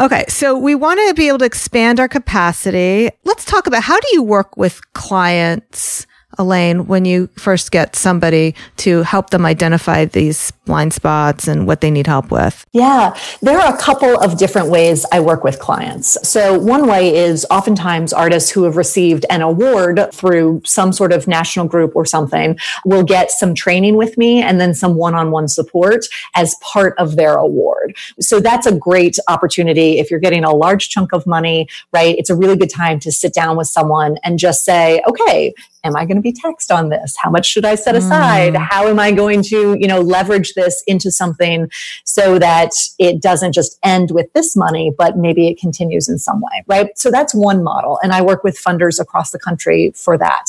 Okay. 0.00 0.24
So 0.26 0.58
we 0.58 0.74
want 0.74 0.98
to 1.06 1.14
be 1.14 1.28
able 1.28 1.38
to 1.38 1.44
expand 1.44 2.00
our 2.00 2.08
capacity. 2.08 3.10
Let's 3.22 3.44
talk 3.44 3.68
about 3.68 3.84
how 3.84 4.00
do 4.00 4.08
you 4.10 4.24
work 4.24 4.56
with 4.56 4.80
clients? 4.92 6.08
Elaine, 6.38 6.86
when 6.86 7.04
you 7.04 7.28
first 7.36 7.70
get 7.70 7.96
somebody 7.96 8.54
to 8.78 9.02
help 9.02 9.30
them 9.30 9.46
identify 9.46 10.04
these 10.04 10.52
blind 10.66 10.92
spots 10.92 11.48
and 11.48 11.66
what 11.66 11.80
they 11.80 11.90
need 11.90 12.06
help 12.06 12.30
with? 12.30 12.64
Yeah, 12.72 13.16
there 13.40 13.58
are 13.58 13.74
a 13.74 13.78
couple 13.78 14.18
of 14.20 14.36
different 14.36 14.68
ways 14.68 15.06
I 15.12 15.20
work 15.20 15.44
with 15.44 15.58
clients. 15.58 16.18
So, 16.28 16.58
one 16.58 16.86
way 16.86 17.16
is 17.16 17.46
oftentimes 17.50 18.12
artists 18.12 18.50
who 18.50 18.64
have 18.64 18.76
received 18.76 19.24
an 19.30 19.40
award 19.40 20.12
through 20.12 20.62
some 20.64 20.92
sort 20.92 21.12
of 21.12 21.26
national 21.26 21.66
group 21.66 21.96
or 21.96 22.04
something 22.04 22.58
will 22.84 23.04
get 23.04 23.30
some 23.30 23.54
training 23.54 23.96
with 23.96 24.18
me 24.18 24.42
and 24.42 24.60
then 24.60 24.74
some 24.74 24.96
one 24.96 25.14
on 25.14 25.30
one 25.30 25.48
support 25.48 26.04
as 26.34 26.56
part 26.60 26.94
of 26.98 27.16
their 27.16 27.36
award. 27.36 27.96
So, 28.20 28.40
that's 28.40 28.66
a 28.66 28.74
great 28.74 29.18
opportunity 29.28 29.98
if 29.98 30.10
you're 30.10 30.20
getting 30.20 30.44
a 30.44 30.54
large 30.54 30.88
chunk 30.90 31.12
of 31.12 31.26
money, 31.26 31.68
right? 31.92 32.16
It's 32.18 32.30
a 32.30 32.34
really 32.36 32.56
good 32.56 32.70
time 32.70 33.00
to 33.00 33.12
sit 33.12 33.32
down 33.32 33.56
with 33.56 33.68
someone 33.68 34.18
and 34.22 34.38
just 34.38 34.64
say, 34.64 35.02
okay, 35.08 35.54
am 35.86 35.96
I 35.96 36.04
going 36.04 36.16
to 36.16 36.22
be 36.22 36.32
taxed 36.32 36.70
on 36.70 36.88
this? 36.88 37.16
How 37.16 37.30
much 37.30 37.46
should 37.46 37.64
I 37.64 37.74
set 37.74 37.94
aside? 37.94 38.54
Mm. 38.54 38.66
How 38.68 38.88
am 38.88 38.98
I 38.98 39.12
going 39.12 39.42
to, 39.44 39.76
you 39.78 39.86
know, 39.86 40.00
leverage 40.00 40.54
this 40.54 40.82
into 40.86 41.10
something 41.10 41.70
so 42.04 42.38
that 42.38 42.70
it 42.98 43.22
doesn't 43.22 43.52
just 43.52 43.78
end 43.82 44.10
with 44.10 44.32
this 44.32 44.56
money, 44.56 44.92
but 44.96 45.16
maybe 45.16 45.48
it 45.48 45.58
continues 45.58 46.08
in 46.08 46.18
some 46.18 46.40
way, 46.40 46.64
right? 46.66 46.98
So 46.98 47.10
that's 47.10 47.34
one 47.34 47.62
model. 47.62 47.98
And 48.02 48.12
I 48.12 48.22
work 48.22 48.44
with 48.44 48.58
funders 48.62 49.00
across 49.00 49.30
the 49.30 49.38
country 49.38 49.92
for 49.94 50.18
that. 50.18 50.44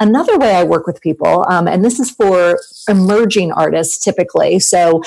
Another 0.00 0.38
way 0.38 0.54
I 0.54 0.62
work 0.62 0.86
with 0.86 1.00
people, 1.00 1.44
um, 1.50 1.66
and 1.66 1.84
this 1.84 1.98
is 1.98 2.08
for 2.10 2.60
emerging 2.88 3.50
artists 3.50 3.98
typically. 3.98 4.60
So, 4.60 5.02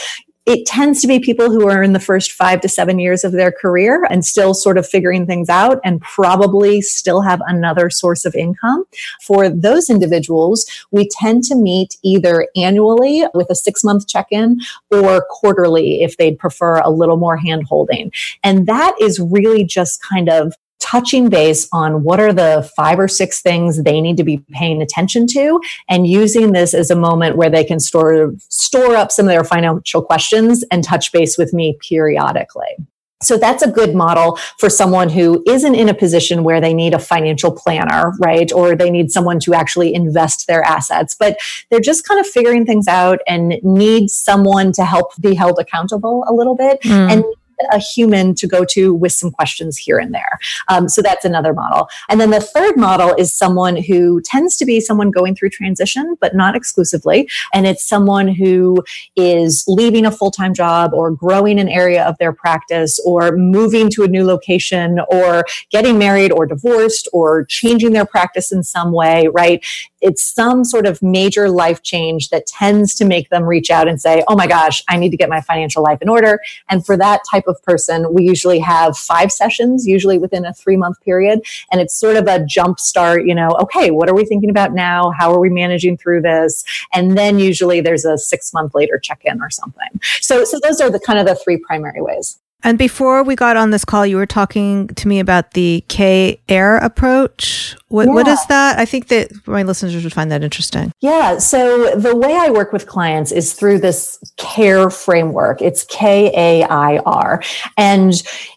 it 0.46 0.66
tends 0.66 1.02
to 1.02 1.08
be 1.08 1.20
people 1.20 1.52
who 1.52 1.70
are 1.70 1.84
in 1.84 1.94
the 1.94 2.00
first 2.00 2.32
five 2.32 2.62
to 2.62 2.70
seven 2.70 2.98
years 2.98 3.24
of 3.24 3.32
their 3.32 3.52
career 3.52 4.06
and 4.10 4.26
still 4.26 4.54
sort 4.54 4.78
of 4.78 4.88
figuring 4.88 5.28
things 5.28 5.50
out 5.50 5.80
and 5.84 6.02
probably 6.02 6.82
still 6.82 7.22
have 7.22 7.42
another 7.48 7.90
source 7.90 8.26
of 8.26 8.34
income. 8.34 8.84
For 9.22 9.50
those 9.50 9.90
individuals, 9.90 10.66
we 10.90 11.08
tend 11.10 11.44
to 11.46 11.56
meet 11.56 11.96
either 12.04 12.48
annually 12.56 13.24
with 13.34 13.50
a 13.52 13.56
six 13.56 13.84
month 13.84 14.08
check 14.08 14.28
in 14.32 14.60
or 14.90 15.26
quarterly 15.30 16.02
if 16.02 16.18
they'd 16.18 16.40
prefer 16.40 16.80
a 16.80 16.90
little 16.90 17.18
more 17.18 17.38
hand 17.38 17.66
holding. 17.68 18.12
And 18.44 18.66
that 18.66 18.96
is 19.00 19.20
really 19.20 19.64
just 19.64 20.02
kind 20.02 20.28
of 20.28 20.54
touching 20.82 21.30
base 21.30 21.68
on 21.72 22.04
what 22.04 22.20
are 22.20 22.34
the 22.34 22.70
five 22.76 23.00
or 23.00 23.08
six 23.08 23.42
things 23.42 23.84
they 23.84 24.02
need 24.02 24.18
to 24.18 24.24
be 24.24 24.38
paying 24.52 24.82
attention 24.82 25.28
to 25.28 25.62
and 25.88 26.08
using 26.08 26.52
this 26.52 26.74
as 26.74 26.92
a 26.92 26.96
moment 26.96 27.38
where 27.38 27.50
they 27.50 27.64
can 27.64 27.80
store 27.80 28.34
store 28.50 28.96
up 28.96 29.12
some 29.12 29.26
of 29.26 29.32
their 29.32 29.44
financial 29.44 30.02
questions 30.02 30.64
and 30.72 30.84
touch 30.84 31.12
base 31.12 31.38
with 31.38 31.54
me 31.54 31.78
periodically. 31.88 32.76
So 33.22 33.38
that's 33.38 33.64
a 33.64 33.70
good 33.70 33.96
model 33.96 34.38
for 34.58 34.70
someone 34.70 35.10
who 35.10 35.44
isn't 35.48 35.76
in 35.76 35.90
a 35.90 35.94
position 35.94 36.44
where 36.44 36.60
they 36.60 36.74
need 36.74 36.94
a 36.94 37.00
financial 37.00 37.52
planner, 37.52 38.14
right? 38.20 38.52
Or 38.52 38.76
they 38.76 38.90
need 38.90 39.12
someone 39.12 39.40
to 39.42 39.54
actually 39.54 39.94
invest 39.94 40.48
their 40.48 40.64
assets, 40.64 41.16
but 41.16 41.38
they're 41.70 41.80
just 41.80 42.08
kind 42.08 42.20
of 42.20 42.28
figuring 42.28 42.66
things 42.66 42.88
out 42.88 43.20
and 43.28 43.60
need 43.64 44.10
someone 44.10 44.72
to 44.74 44.86
help 44.86 45.16
be 45.22 45.36
held 45.36 45.60
accountable 45.60 46.26
a 46.28 46.34
little 46.34 46.56
bit 46.56 46.82
mm. 46.82 47.12
and 47.12 47.24
a 47.72 47.78
human 47.78 48.36
to 48.36 48.48
go 48.48 48.66
to 48.66 48.94
with 48.94 49.12
some 49.12 49.32
questions 49.32 49.78
here 49.78 50.00
and 50.00 50.14
there. 50.14 50.40
Um, 50.68 50.90
so 50.90 51.02
that's 51.02 51.26
another 51.26 51.54
model. 51.54 51.90
And 52.10 52.20
then 52.20 52.32
the 52.32 52.40
third 52.40 52.78
model 52.78 53.14
is 53.18 53.34
someone 53.34 53.76
who 53.76 54.22
tends 54.22 54.58
to 54.58 54.66
be 54.66 54.80
someone 54.80 55.12
going 55.12 55.36
through 55.36 55.50
transition, 55.50 56.16
but 56.20 56.36
not 56.36 56.56
exclusively. 56.56 57.30
And 57.54 57.66
it's 57.68 57.86
someone 57.86 58.28
who 58.28 58.84
is 59.16 59.64
leaving 59.68 60.06
a 60.06 60.12
full 60.12 60.32
time 60.32 60.54
job 60.54 60.94
or 60.94 61.12
growing 61.12 61.60
an 61.60 61.70
area 61.70 62.04
of 62.06 62.18
their 62.18 62.34
practice 62.34 63.00
or 63.06 63.36
moving 63.36 63.90
to 63.92 64.04
a 64.04 64.08
new 64.08 64.26
location 64.26 65.00
or 65.10 65.46
getting 65.70 65.98
married 65.98 66.32
or 66.32 66.46
divorced 66.46 67.08
or 67.14 67.46
changing 67.46 67.94
their 67.94 68.06
practice 68.06 68.52
in 68.52 68.64
some 68.64 68.92
way, 68.92 69.28
right? 69.34 69.66
It's 70.02 70.24
some 70.24 70.64
sort 70.64 70.88
of 70.88 71.02
major 71.02 71.50
life 71.50 71.84
change 71.84 72.30
that 72.30 72.48
tends 72.48 72.96
to 72.96 73.06
make 73.06 73.30
them 73.30 73.44
reach 73.44 73.70
out 73.70 73.88
and 73.88 74.02
say, 74.02 74.24
Oh 74.28 74.36
my 74.36 74.48
gosh, 74.48 74.84
I 74.88 74.98
need 74.98 75.12
to 75.12 75.18
get 75.18 75.30
my 75.30 75.42
financial 75.42 75.84
life 75.84 76.02
in 76.02 76.10
order. 76.10 76.40
And 76.70 76.86
for 76.86 76.98
that 76.98 77.22
type 77.30 77.46
of 77.48 77.51
person, 77.64 78.14
we 78.14 78.24
usually 78.24 78.60
have 78.60 78.98
five 78.98 79.32
sessions, 79.32 79.88
usually 79.88 80.18
within 80.18 80.46
a 80.46 80.54
three 80.54 80.78
month 80.78 81.02
period. 81.02 81.42
And 81.72 81.82
it's 81.82 81.96
sort 81.96 82.18
of 82.18 82.28
a 82.28 82.46
jump 82.46 82.80
start, 82.80 83.26
you 83.26 83.36
know, 83.36 83.50
okay, 83.62 83.92
what 83.92 84.10
are 84.10 84.16
we 84.16 84.26
thinking 84.26 84.50
about 84.50 84.74
now? 84.74 85.12
How 85.12 85.32
are 85.34 85.40
we 85.40 85.50
managing 85.50 85.98
through 85.98 86.22
this? 86.22 86.64
And 86.94 87.18
then 87.18 87.40
usually 87.40 87.82
there's 87.82 88.06
a 88.06 88.18
six 88.18 88.54
month 88.54 88.76
later 88.76 89.00
check 89.00 89.22
in 89.26 89.42
or 89.42 89.50
something. 89.50 89.90
So, 90.22 90.44
so 90.44 90.60
those 90.62 90.82
are 90.82 90.90
the 90.90 91.00
kind 91.00 91.20
of 91.20 91.26
the 91.26 91.36
three 91.36 91.58
primary 91.58 92.02
ways. 92.02 92.40
And 92.64 92.78
before 92.78 93.24
we 93.24 93.36
got 93.36 93.58
on 93.58 93.72
this 93.72 93.84
call, 93.84 94.06
you 94.06 94.18
were 94.18 94.26
talking 94.26 94.88
to 94.90 95.08
me 95.08 95.20
about 95.20 95.52
the 95.52 95.84
K 95.88 96.42
air 96.48 96.78
approach. 96.78 97.76
What, 97.88 98.08
yeah. 98.08 98.14
what 98.14 98.28
is 98.28 98.46
that? 98.48 98.78
I 98.80 98.86
think 98.86 99.08
that 99.08 99.32
my 99.48 99.64
listeners 99.64 100.04
would 100.04 100.14
find 100.14 100.32
that 100.32 100.44
interesting. 100.44 100.92
Yeah. 101.00 101.40
So 101.40 101.96
the 101.96 102.16
way 102.16 102.36
I 102.36 102.50
work 102.50 102.72
with 102.72 102.88
clients 102.88 103.32
is 103.32 103.54
through 103.54 103.80
this 103.80 104.20
KAIR 104.38 104.90
framework. 104.90 105.62
It's 105.62 105.84
K 105.86 106.32
A 106.36 106.64
I 106.64 106.98
R. 107.00 107.42
And 107.78 108.14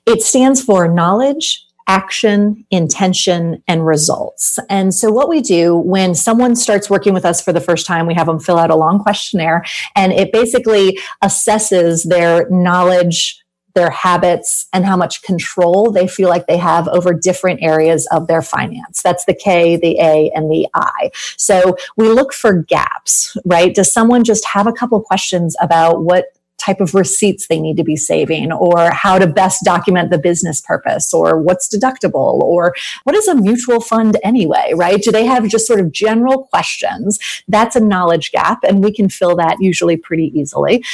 it 0.07 0.23
stands 0.23 0.63
for 0.63 0.87
knowledge, 0.87 1.65
action, 1.87 2.65
intention, 2.71 3.63
and 3.69 3.87
results. 3.87 4.59
And 4.71 4.95
so 4.95 5.11
what 5.11 5.29
we 5.29 5.41
do 5.41 5.77
when 5.77 6.15
someone 6.15 6.57
starts 6.57 6.89
working 6.89 7.13
with 7.13 7.25
us 7.25 7.43
for 7.43 7.53
the 7.53 7.61
first 7.61 7.87
time, 7.87 8.07
we 8.07 8.15
have 8.15 8.27
them 8.27 8.41
fill 8.41 8.59
out 8.59 8.71
a 8.71 8.77
long 8.77 8.99
questionnaire 8.99 9.65
and 9.95 10.13
it 10.13 10.33
basically 10.33 10.99
assesses 11.23 12.09
their 12.09 12.49
knowledge, 12.49 13.39
their 13.75 13.91
habits 13.91 14.67
and 14.73 14.85
how 14.85 14.97
much 14.97 15.23
control 15.23 15.91
they 15.91 16.07
feel 16.07 16.29
like 16.29 16.47
they 16.47 16.57
have 16.57 16.89
over 16.89 17.13
different 17.13 17.63
areas 17.63 18.09
of 18.13 18.27
their 18.27 18.43
finance. 18.43 19.03
That's 19.03 19.25
the 19.25 19.35
K, 19.35 19.77
the 19.77 19.99
A, 20.01 20.31
and 20.35 20.51
the 20.51 20.67
I. 20.75 21.11
So 21.37 21.77
we 21.97 22.09
look 22.09 22.33
for 22.33 22.63
gaps, 22.63 23.37
right? 23.45 23.75
Does 23.75 23.93
someone 23.93 24.25
just 24.25 24.45
have 24.47 24.67
a 24.67 24.73
couple 24.73 25.01
questions 25.01 25.57
about 25.61 26.03
what 26.03 26.27
type 26.65 26.81
of 26.81 26.95
receipts 26.95 27.47
they 27.49 27.61
need 27.61 27.77
to 27.77 27.85
be 27.85 27.97
saving 27.97 28.53
or 28.53 28.91
how 28.93 29.19
to 29.19 29.27
best 29.27 29.65
document 29.65 30.11
the 30.11 30.19
business 30.19 30.61
purpose 30.61 31.13
or 31.13 31.39
what's 31.39 31.69
deductible 31.69 32.41
or 32.41 32.75
what 33.05 33.15
is 33.15 33.29
a 33.29 33.35
mutual 33.35 33.81
fund 33.81 34.17
anyway, 34.23 34.73
right? 34.75 35.03
Do 35.03 35.11
they 35.11 35.27
have 35.27 35.47
just 35.49 35.67
sort 35.67 35.81
of 35.81 35.93
general 35.93 36.45
questions? 36.45 37.19
That's 37.49 37.77
a 37.77 37.81
knowledge 37.81 38.33
gap 38.33 38.61
and 38.63 38.83
we 38.83 38.93
can 38.93 39.09
fill 39.09 39.37
that 39.37 39.57
usually 39.61 39.97
pretty 39.97 40.33
easily. 40.39 40.85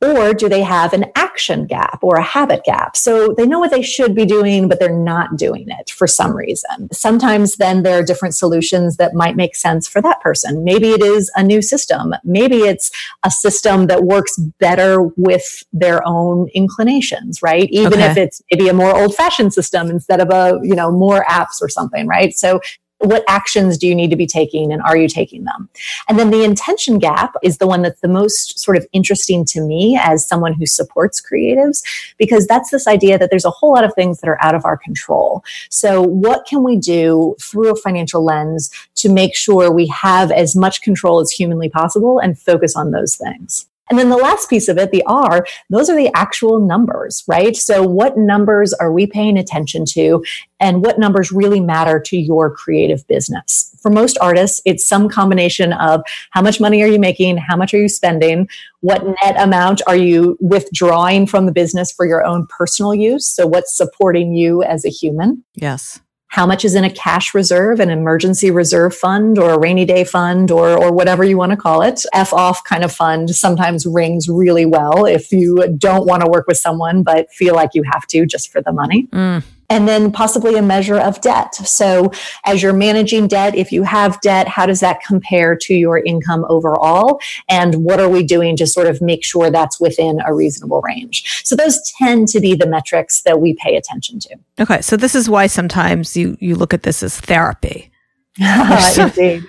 Or 0.00 0.34
do 0.34 0.48
they 0.48 0.62
have 0.62 0.92
an 0.92 1.06
action 1.14 1.66
gap 1.66 2.00
or 2.02 2.16
a 2.16 2.22
habit 2.22 2.64
gap? 2.64 2.94
So 2.96 3.34
they 3.36 3.46
know 3.46 3.58
what 3.58 3.70
they 3.70 3.80
should 3.80 4.14
be 4.14 4.26
doing, 4.26 4.68
but 4.68 4.78
they're 4.78 4.94
not 4.94 5.36
doing 5.36 5.66
it 5.68 5.88
for 5.88 6.06
some 6.06 6.36
reason. 6.36 6.88
Sometimes 6.92 7.56
then 7.56 7.82
there 7.82 7.98
are 7.98 8.02
different 8.02 8.34
solutions 8.34 8.98
that 8.98 9.14
might 9.14 9.34
make 9.34 9.56
sense 9.56 9.88
for 9.88 10.02
that 10.02 10.20
person. 10.20 10.62
Maybe 10.62 10.90
it 10.90 11.02
is 11.02 11.30
a 11.36 11.42
new 11.42 11.62
system. 11.62 12.14
Maybe 12.22 12.58
it's 12.58 12.90
a 13.24 13.30
system 13.30 13.86
that 13.86 14.04
works 14.04 14.36
better 14.58 15.04
with 15.16 15.62
their 15.72 16.06
own 16.06 16.48
inclinations, 16.54 17.40
right? 17.40 17.68
Even 17.70 17.94
okay. 17.94 18.10
if 18.10 18.16
it's 18.18 18.42
maybe 18.52 18.68
a 18.68 18.74
more 18.74 18.94
old 18.94 19.14
fashioned 19.14 19.54
system 19.54 19.88
instead 19.88 20.20
of 20.20 20.28
a, 20.30 20.58
you 20.62 20.74
know, 20.74 20.90
more 20.90 21.24
apps 21.24 21.62
or 21.62 21.68
something, 21.68 22.06
right? 22.06 22.34
So 22.34 22.60
what 22.98 23.24
actions 23.28 23.76
do 23.76 23.86
you 23.86 23.94
need 23.94 24.10
to 24.10 24.16
be 24.16 24.26
taking 24.26 24.72
and 24.72 24.82
are 24.82 24.96
you 24.96 25.08
taking 25.08 25.44
them? 25.44 25.68
And 26.08 26.18
then 26.18 26.30
the 26.30 26.44
intention 26.44 26.98
gap 26.98 27.34
is 27.42 27.58
the 27.58 27.66
one 27.66 27.82
that's 27.82 28.00
the 28.00 28.08
most 28.08 28.58
sort 28.58 28.76
of 28.76 28.86
interesting 28.92 29.44
to 29.46 29.60
me 29.60 29.98
as 30.00 30.26
someone 30.26 30.54
who 30.54 30.66
supports 30.66 31.20
creatives, 31.20 31.82
because 32.18 32.46
that's 32.46 32.70
this 32.70 32.86
idea 32.86 33.18
that 33.18 33.30
there's 33.30 33.44
a 33.44 33.50
whole 33.50 33.74
lot 33.74 33.84
of 33.84 33.94
things 33.94 34.20
that 34.20 34.28
are 34.28 34.42
out 34.42 34.54
of 34.54 34.64
our 34.64 34.76
control. 34.76 35.44
So 35.70 36.02
what 36.02 36.46
can 36.46 36.62
we 36.62 36.76
do 36.76 37.36
through 37.40 37.72
a 37.72 37.76
financial 37.76 38.24
lens 38.24 38.70
to 38.96 39.08
make 39.08 39.34
sure 39.36 39.70
we 39.70 39.86
have 39.88 40.30
as 40.30 40.56
much 40.56 40.82
control 40.82 41.20
as 41.20 41.30
humanly 41.30 41.68
possible 41.68 42.18
and 42.18 42.38
focus 42.38 42.76
on 42.76 42.90
those 42.90 43.16
things? 43.16 43.66
And 43.90 43.98
then 43.98 44.08
the 44.08 44.16
last 44.16 44.48
piece 44.48 44.68
of 44.68 44.78
it, 44.78 44.90
the 44.90 45.02
R, 45.06 45.46
those 45.68 45.90
are 45.90 45.96
the 45.96 46.10
actual 46.14 46.60
numbers, 46.60 47.22
right? 47.28 47.54
So 47.56 47.82
what 47.82 48.16
numbers 48.16 48.72
are 48.72 48.92
we 48.92 49.06
paying 49.06 49.36
attention 49.36 49.84
to 49.90 50.24
and 50.58 50.82
what 50.84 50.98
numbers 50.98 51.30
really 51.30 51.60
matter 51.60 52.00
to 52.00 52.16
your 52.16 52.54
creative 52.54 53.06
business? 53.06 53.76
For 53.82 53.90
most 53.90 54.16
artists, 54.20 54.62
it's 54.64 54.86
some 54.86 55.10
combination 55.10 55.74
of 55.74 56.02
how 56.30 56.40
much 56.40 56.60
money 56.60 56.82
are 56.82 56.88
you 56.88 56.98
making? 56.98 57.36
How 57.36 57.56
much 57.56 57.74
are 57.74 57.78
you 57.78 57.88
spending? 57.88 58.48
What 58.80 59.04
net 59.04 59.36
amount 59.38 59.82
are 59.86 59.96
you 59.96 60.38
withdrawing 60.40 61.26
from 61.26 61.44
the 61.44 61.52
business 61.52 61.92
for 61.92 62.06
your 62.06 62.24
own 62.24 62.46
personal 62.46 62.94
use? 62.94 63.26
So 63.26 63.46
what's 63.46 63.76
supporting 63.76 64.34
you 64.34 64.62
as 64.62 64.86
a 64.86 64.90
human? 64.90 65.44
Yes 65.54 66.00
how 66.34 66.44
much 66.44 66.64
is 66.64 66.74
in 66.74 66.82
a 66.82 66.90
cash 66.90 67.32
reserve, 67.32 67.78
an 67.78 67.90
emergency 67.90 68.50
reserve 68.50 68.92
fund 68.92 69.38
or 69.38 69.50
a 69.50 69.58
rainy 69.58 69.84
day 69.84 70.02
fund 70.02 70.50
or, 70.50 70.70
or 70.70 70.90
whatever 70.90 71.22
you 71.22 71.38
want 71.38 71.52
to 71.52 71.56
call 71.56 71.80
it. 71.80 72.02
F 72.12 72.32
off 72.32 72.64
kind 72.64 72.82
of 72.82 72.92
fund 72.92 73.30
sometimes 73.30 73.86
rings 73.86 74.28
really 74.28 74.66
well 74.66 75.06
if 75.06 75.30
you 75.30 75.64
don't 75.78 76.08
want 76.08 76.24
to 76.24 76.28
work 76.28 76.48
with 76.48 76.58
someone, 76.58 77.04
but 77.04 77.30
feel 77.30 77.54
like 77.54 77.70
you 77.72 77.84
have 77.84 78.04
to 78.08 78.26
just 78.26 78.50
for 78.50 78.60
the 78.60 78.72
money. 78.72 79.06
Mm 79.12 79.44
and 79.74 79.88
then 79.88 80.12
possibly 80.12 80.54
a 80.54 80.62
measure 80.62 81.00
of 81.00 81.20
debt. 81.20 81.52
So 81.56 82.12
as 82.44 82.62
you're 82.62 82.72
managing 82.72 83.26
debt, 83.26 83.56
if 83.56 83.72
you 83.72 83.82
have 83.82 84.20
debt, 84.20 84.46
how 84.46 84.66
does 84.66 84.78
that 84.80 85.02
compare 85.02 85.56
to 85.62 85.74
your 85.74 85.98
income 85.98 86.46
overall? 86.48 87.18
And 87.48 87.84
what 87.84 87.98
are 87.98 88.08
we 88.08 88.22
doing 88.22 88.56
to 88.58 88.68
sort 88.68 88.86
of 88.86 89.02
make 89.02 89.24
sure 89.24 89.50
that's 89.50 89.80
within 89.80 90.20
a 90.24 90.32
reasonable 90.32 90.80
range? 90.82 91.42
So 91.44 91.56
those 91.56 91.80
tend 91.98 92.28
to 92.28 92.40
be 92.40 92.54
the 92.54 92.68
metrics 92.68 93.22
that 93.22 93.40
we 93.40 93.54
pay 93.54 93.74
attention 93.74 94.20
to. 94.20 94.36
Okay. 94.60 94.80
So 94.80 94.96
this 94.96 95.16
is 95.16 95.28
why 95.28 95.48
sometimes 95.48 96.16
you, 96.16 96.36
you 96.38 96.54
look 96.54 96.72
at 96.72 96.84
this 96.84 97.02
as 97.02 97.18
therapy. 97.18 97.90
Indeed 98.38 99.42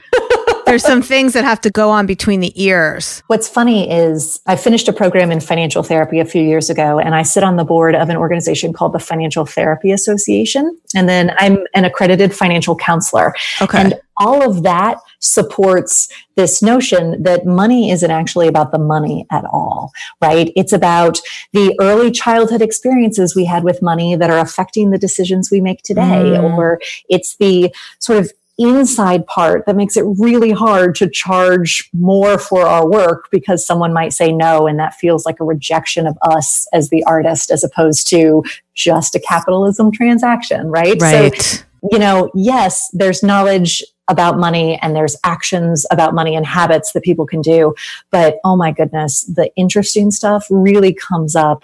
there's 0.65 0.84
some 0.84 1.01
things 1.01 1.34
that 1.34 1.43
have 1.43 1.62
to 1.62 1.69
go 1.69 1.89
on 1.89 2.06
between 2.06 2.39
the 2.39 2.51
ears. 2.62 3.23
What's 3.28 3.47
funny 3.47 3.89
is 3.91 4.39
I 4.45 4.56
finished 4.56 4.88
a 4.88 4.93
program 4.93 5.32
in 5.32 5.39
financial 5.39 5.84
therapy 5.84 6.19
a 6.19 6.25
few 6.25 6.41
years 6.41 6.69
ago, 6.69 6.99
and 6.99 7.15
I 7.15 7.23
sit 7.23 7.43
on 7.43 7.56
the 7.56 7.63
board 7.63 7.95
of 7.95 8.10
an 8.10 8.17
organization 8.17 8.73
called 8.73 8.93
the 8.93 8.99
Financial 8.99 9.45
Therapy 9.45 9.91
Association. 9.91 10.78
And 10.95 11.08
then 11.08 11.32
I'm 11.39 11.60
an 11.73 11.86
accredited 11.86 12.34
financial 12.34 12.75
counselor. 12.75 13.34
Okay. 13.62 13.80
And 13.80 13.95
all 14.17 14.49
of 14.49 14.63
that 14.63 14.97
supports 15.19 16.08
this 16.36 16.62
notion 16.62 17.21
that 17.23 17.45
money 17.45 17.91
isn't 17.91 18.12
actually 18.12 18.47
about 18.47 18.71
the 18.71 18.80
money 18.80 19.25
at 19.32 19.43
all, 19.45 19.91
right? 20.21 20.51
It's 20.56 20.71
about 20.71 21.19
the 21.51 21.75
early 21.82 22.12
childhood 22.12 22.62
experiences 22.62 23.36
we 23.36 23.45
had 23.45 23.63
with 23.63 23.82
money 23.82 24.15
that 24.15 24.30
are 24.30 24.39
affecting 24.39 24.91
the 24.91 24.97
decisions 24.97 25.51
we 25.51 25.62
make 25.62 25.82
today, 25.84 26.01
mm. 26.01 26.43
or 26.43 26.80
it's 27.10 27.36
the 27.38 27.73
sort 27.99 28.19
of 28.19 28.32
inside 28.57 29.25
part 29.27 29.65
that 29.65 29.75
makes 29.75 29.97
it 29.97 30.03
really 30.17 30.51
hard 30.51 30.95
to 30.95 31.09
charge 31.09 31.89
more 31.93 32.37
for 32.37 32.65
our 32.65 32.89
work 32.89 33.27
because 33.29 33.65
someone 33.65 33.91
might 33.91 34.13
say 34.13 34.31
no 34.31 34.65
and 34.65 34.79
that 34.79 34.93
feels 34.93 35.25
like 35.25 35.39
a 35.39 35.43
rejection 35.43 36.07
of 36.07 36.17
us 36.21 36.65
as 36.71 36.89
the 36.89 37.03
artist 37.03 37.51
as 37.51 37.63
opposed 37.63 38.07
to 38.07 38.43
just 38.73 39.13
a 39.13 39.19
capitalism 39.19 39.91
transaction 39.91 40.67
right? 40.67 41.01
Right. 41.01 41.41
so 41.41 41.63
you 41.91 41.99
know 41.99 42.31
yes 42.33 42.89
there's 42.93 43.21
knowledge 43.21 43.83
about 44.07 44.37
money 44.37 44.77
and 44.81 44.95
there's 44.95 45.15
actions 45.23 45.85
about 45.91 46.13
money 46.13 46.35
and 46.35 46.45
habits 46.45 46.93
that 46.93 47.03
people 47.03 47.25
can 47.25 47.41
do. 47.41 47.73
But 48.11 48.37
oh 48.43 48.55
my 48.55 48.71
goodness, 48.71 49.23
the 49.23 49.51
interesting 49.55 50.11
stuff 50.11 50.45
really 50.49 50.93
comes 50.93 51.35
up 51.35 51.63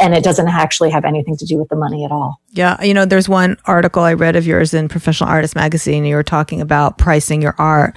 and 0.00 0.14
it 0.14 0.24
doesn't 0.24 0.48
actually 0.48 0.90
have 0.90 1.04
anything 1.04 1.36
to 1.36 1.44
do 1.44 1.58
with 1.58 1.68
the 1.68 1.76
money 1.76 2.04
at 2.04 2.10
all. 2.10 2.40
Yeah. 2.52 2.82
You 2.82 2.94
know, 2.94 3.04
there's 3.04 3.28
one 3.28 3.58
article 3.66 4.02
I 4.02 4.14
read 4.14 4.36
of 4.36 4.46
yours 4.46 4.72
in 4.72 4.88
Professional 4.88 5.28
Artist 5.28 5.56
Magazine. 5.56 6.04
You 6.04 6.14
were 6.14 6.22
talking 6.22 6.60
about 6.60 6.98
pricing 6.98 7.42
your 7.42 7.54
art. 7.58 7.96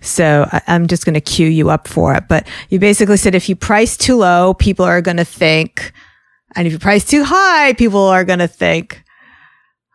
So 0.00 0.48
I'm 0.66 0.86
just 0.86 1.04
going 1.04 1.14
to 1.14 1.20
cue 1.20 1.48
you 1.48 1.70
up 1.70 1.88
for 1.88 2.14
it. 2.14 2.28
But 2.28 2.46
you 2.70 2.78
basically 2.78 3.16
said 3.16 3.34
if 3.34 3.48
you 3.48 3.56
price 3.56 3.96
too 3.96 4.16
low, 4.16 4.54
people 4.54 4.84
are 4.84 5.02
going 5.02 5.16
to 5.16 5.24
think, 5.24 5.92
and 6.54 6.66
if 6.66 6.72
you 6.72 6.78
price 6.78 7.04
too 7.04 7.24
high, 7.24 7.72
people 7.74 8.00
are 8.00 8.24
going 8.24 8.38
to 8.38 8.48
think, 8.48 9.02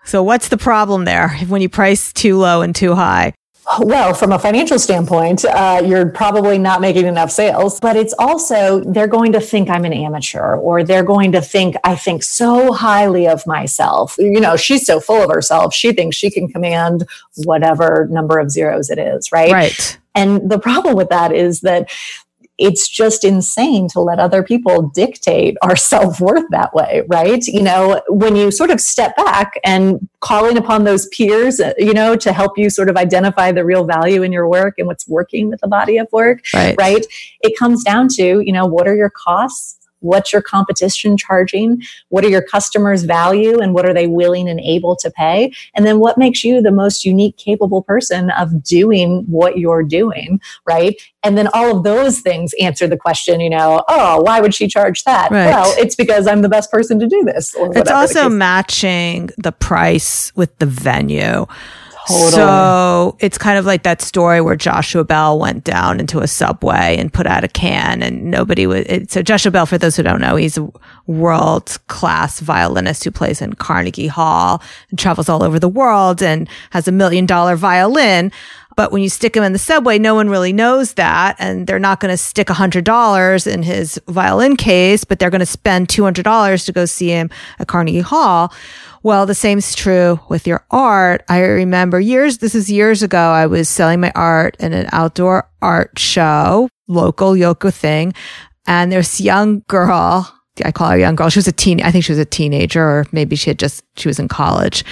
so 0.04 0.24
what's 0.24 0.50
the 0.50 0.58
problem 0.58 1.06
there 1.06 1.30
when 1.48 1.62
you 1.62 1.70
price 1.70 2.12
too 2.14 2.38
low 2.38 2.62
and 2.62 2.76
too 2.76 2.96
high? 2.96 3.34
Well, 3.80 4.14
from 4.14 4.32
a 4.32 4.40
financial 4.40 4.80
standpoint, 4.80 5.46
uh, 5.46 5.82
you're 5.86 6.10
probably 6.10 6.58
not 6.58 6.82
making 6.82 7.06
enough 7.06 7.32
sales, 7.32 7.80
but 7.80 7.96
it's 7.96 8.14
also 8.20 8.82
they're 8.82 9.08
going 9.08 9.32
to 9.34 9.40
think 9.40 9.70
I'm 9.70 9.86
an 9.86 9.94
amateur 9.94 10.56
or 10.56 10.84
they're 10.84 11.04
going 11.04 11.32
to 11.34 11.42
think 11.42 11.76
I 11.84 11.96
think 11.96 12.24
so 12.24 12.74
highly 12.74 13.28
of 13.28 13.46
myself. 13.48 14.16
You 14.18 14.42
know, 14.42 14.58
she's 14.58 14.86
so 14.86 15.00
full 15.00 15.24
of 15.24 15.30
herself. 15.30 15.74
She 15.74 15.94
thinks 15.94 16.18
she 16.18 16.32
can 16.32 16.50
command 16.50 17.08
whatever 17.46 18.08
number 18.10 18.40
of 18.40 18.52
zeros 18.52 18.90
it 18.90 18.98
is, 18.98 19.32
right? 19.32 19.52
Right. 19.52 20.00
And 20.16 20.50
the 20.50 20.60
problem 20.60 20.96
with 20.96 21.10
that 21.10 21.32
is 21.32 21.62
that 21.62 21.90
it's 22.62 22.88
just 22.88 23.24
insane 23.24 23.88
to 23.90 24.00
let 24.00 24.20
other 24.20 24.44
people 24.44 24.84
dictate 24.94 25.58
our 25.62 25.76
self-worth 25.92 26.46
that 26.52 26.74
way 26.74 27.04
right? 27.08 27.46
You 27.48 27.62
know 27.62 28.02
when 28.08 28.36
you 28.36 28.52
sort 28.52 28.70
of 28.70 28.80
step 28.80 29.16
back 29.16 29.54
and 29.64 30.08
calling 30.20 30.58
upon 30.58 30.84
those 30.84 31.08
peers 31.08 31.60
uh, 31.60 31.74
you 31.78 31.94
know 31.94 32.16
to 32.16 32.32
help 32.32 32.58
you 32.58 32.70
sort 32.70 32.90
of 32.90 32.98
identify 32.98 33.52
the 33.52 33.66
real 33.66 33.86
value 33.86 34.24
in 34.24 34.32
your 34.32 34.48
work 34.48 34.76
and 34.78 34.88
what's 34.88 35.08
working 35.08 35.50
with 35.50 35.60
the 35.62 35.68
body 35.68 35.98
of 35.98 36.08
work 36.12 36.42
right, 36.54 36.76
right? 36.78 37.06
it 37.42 37.58
comes 37.58 37.84
down 37.84 38.08
to 38.08 38.42
you 38.42 38.54
know 38.54 38.66
what 38.66 38.88
are 38.88 38.96
your 38.96 39.10
costs 39.10 39.81
What's 40.02 40.34
your 40.34 40.42
competition 40.42 41.18
charging? 41.18 41.82
What 42.10 42.26
are 42.26 42.30
your 42.30 42.42
customers 42.42 43.04
value 43.04 43.60
and 43.60 43.74
what 43.74 43.88
are 43.88 43.94
they 43.94 44.08
willing 44.08 44.50
and 44.50 44.60
able 44.60 44.96
to 44.98 45.10
pay? 45.10 45.54
And 45.74 45.86
then 45.86 46.00
what 46.00 46.18
makes 46.18 46.44
you 46.44 46.62
the 46.62 46.72
most 46.72 47.06
unique, 47.06 47.38
capable 47.38 47.82
person 47.82 48.30
of 48.32 48.64
doing 48.64 49.24
what 49.28 49.58
you're 49.58 49.84
doing, 49.84 50.42
right? 50.68 51.02
And 51.24 51.38
then 51.38 51.48
all 51.54 51.78
of 51.78 51.84
those 51.84 52.20
things 52.20 52.54
answer 52.60 52.88
the 52.88 52.98
question, 52.98 53.40
you 53.40 53.50
know, 53.50 53.84
oh, 53.88 54.22
why 54.22 54.42
would 54.42 54.54
she 54.54 54.68
charge 54.68 55.04
that? 55.04 55.32
Right. 55.32 55.48
Well, 55.48 55.74
it's 55.78 55.96
because 55.96 56.28
I'm 56.28 56.42
the 56.42 56.50
best 56.50 56.72
person 56.72 57.00
to 57.00 57.08
do 57.08 57.24
this. 57.24 57.56
it's 57.58 57.92
also 57.92 58.30
matching 58.30 59.30
the 59.38 59.52
price 59.52 60.36
with 60.36 60.58
the 60.58 60.66
venue. 60.66 61.46
Totally. 62.08 62.32
So 62.32 63.18
it's 63.20 63.38
kind 63.38 63.60
of 63.60 63.66
like 63.66 63.84
that 63.84 64.02
story 64.02 64.42
where 64.42 64.56
Joshua 64.56 65.04
Bell 65.04 65.38
went 65.38 65.64
down 65.64 66.00
into 66.00 66.20
a 66.20 66.28
subway 66.28 66.98
and 66.98 67.14
put 67.14 67.28
out 67.28 67.44
a 67.44 67.48
can 67.48 68.02
and 68.02 68.32
nobody 68.32 68.66
was. 68.66 68.86
It, 68.88 69.12
so 69.12 69.22
Joshua 69.22 69.52
Bell, 69.52 69.66
for 69.66 69.78
those 69.78 69.96
who 69.96 70.04
don't 70.04 70.22
know, 70.22 70.36
he's 70.36 70.58
a 70.58 70.70
world 71.06 71.78
class 71.88 72.40
violinist 72.40 73.04
who 73.04 73.12
plays 73.12 73.42
in 73.42 73.54
Carnegie 73.54 74.08
Hall 74.08 74.64
and 74.90 74.98
travels 74.98 75.30
all 75.30 75.44
over 75.44 75.60
the 75.60 75.70
world 75.70 76.24
and 76.24 76.50
has 76.72 76.88
a 76.88 76.92
million 76.92 77.26
dollar 77.26 77.56
violin. 77.56 78.32
But 78.76 78.92
when 78.92 79.04
you 79.04 79.10
stick 79.10 79.36
him 79.36 79.44
in 79.44 79.54
the 79.54 79.60
subway, 79.60 80.00
no 80.00 80.16
one 80.16 80.30
really 80.30 80.54
knows 80.54 80.94
that. 80.94 81.36
And 81.40 81.68
they're 81.68 81.80
not 81.80 82.00
going 82.00 82.12
to 82.12 82.18
stick 82.18 82.50
a 82.50 82.54
$100 82.54 83.54
in 83.54 83.64
his 83.64 84.00
violin 84.08 84.56
case, 84.56 85.04
but 85.04 85.20
they're 85.20 85.30
going 85.30 85.40
to 85.40 85.46
spend 85.46 85.88
$200 85.88 86.66
to 86.66 86.72
go 86.72 86.86
see 86.86 87.10
him 87.10 87.30
at 87.60 87.68
Carnegie 87.68 88.00
Hall. 88.00 88.54
Well, 89.04 89.26
the 89.26 89.34
same 89.34 89.58
is 89.58 89.74
true 89.74 90.20
with 90.30 90.46
your 90.46 90.64
art. 90.70 91.24
I 91.28 91.40
remember 91.40 92.00
years, 92.00 92.38
this 92.38 92.54
is 92.54 92.70
years 92.70 93.02
ago, 93.02 93.18
I 93.18 93.48
was 93.48 93.68
selling 93.68 94.00
my 94.00 94.12
art 94.14 94.56
in 94.60 94.74
an 94.74 94.88
outdoor 94.92 95.50
art 95.62 95.98
show, 95.98 96.70
local 96.88 97.32
Yoko 97.32 97.74
thing. 97.74 98.14
And 98.68 98.92
there's 98.92 99.20
young 99.20 99.64
girl. 99.68 100.32
I 100.64 100.72
call 100.72 100.90
her 100.90 100.98
a 100.98 101.00
young 101.00 101.16
girl. 101.16 101.30
She 101.30 101.40
was 101.40 101.48
a 101.48 101.52
teen. 101.52 101.82
I 101.82 101.90
think 101.90 102.04
she 102.04 102.12
was 102.12 102.20
a 102.20 102.26
teenager 102.26 102.84
or 102.84 103.08
maybe 103.12 103.36
she 103.36 103.50
had 103.50 103.58
just, 103.58 103.84
she 103.98 104.08
was 104.08 104.20
in 104.20 104.28
college, 104.28 104.86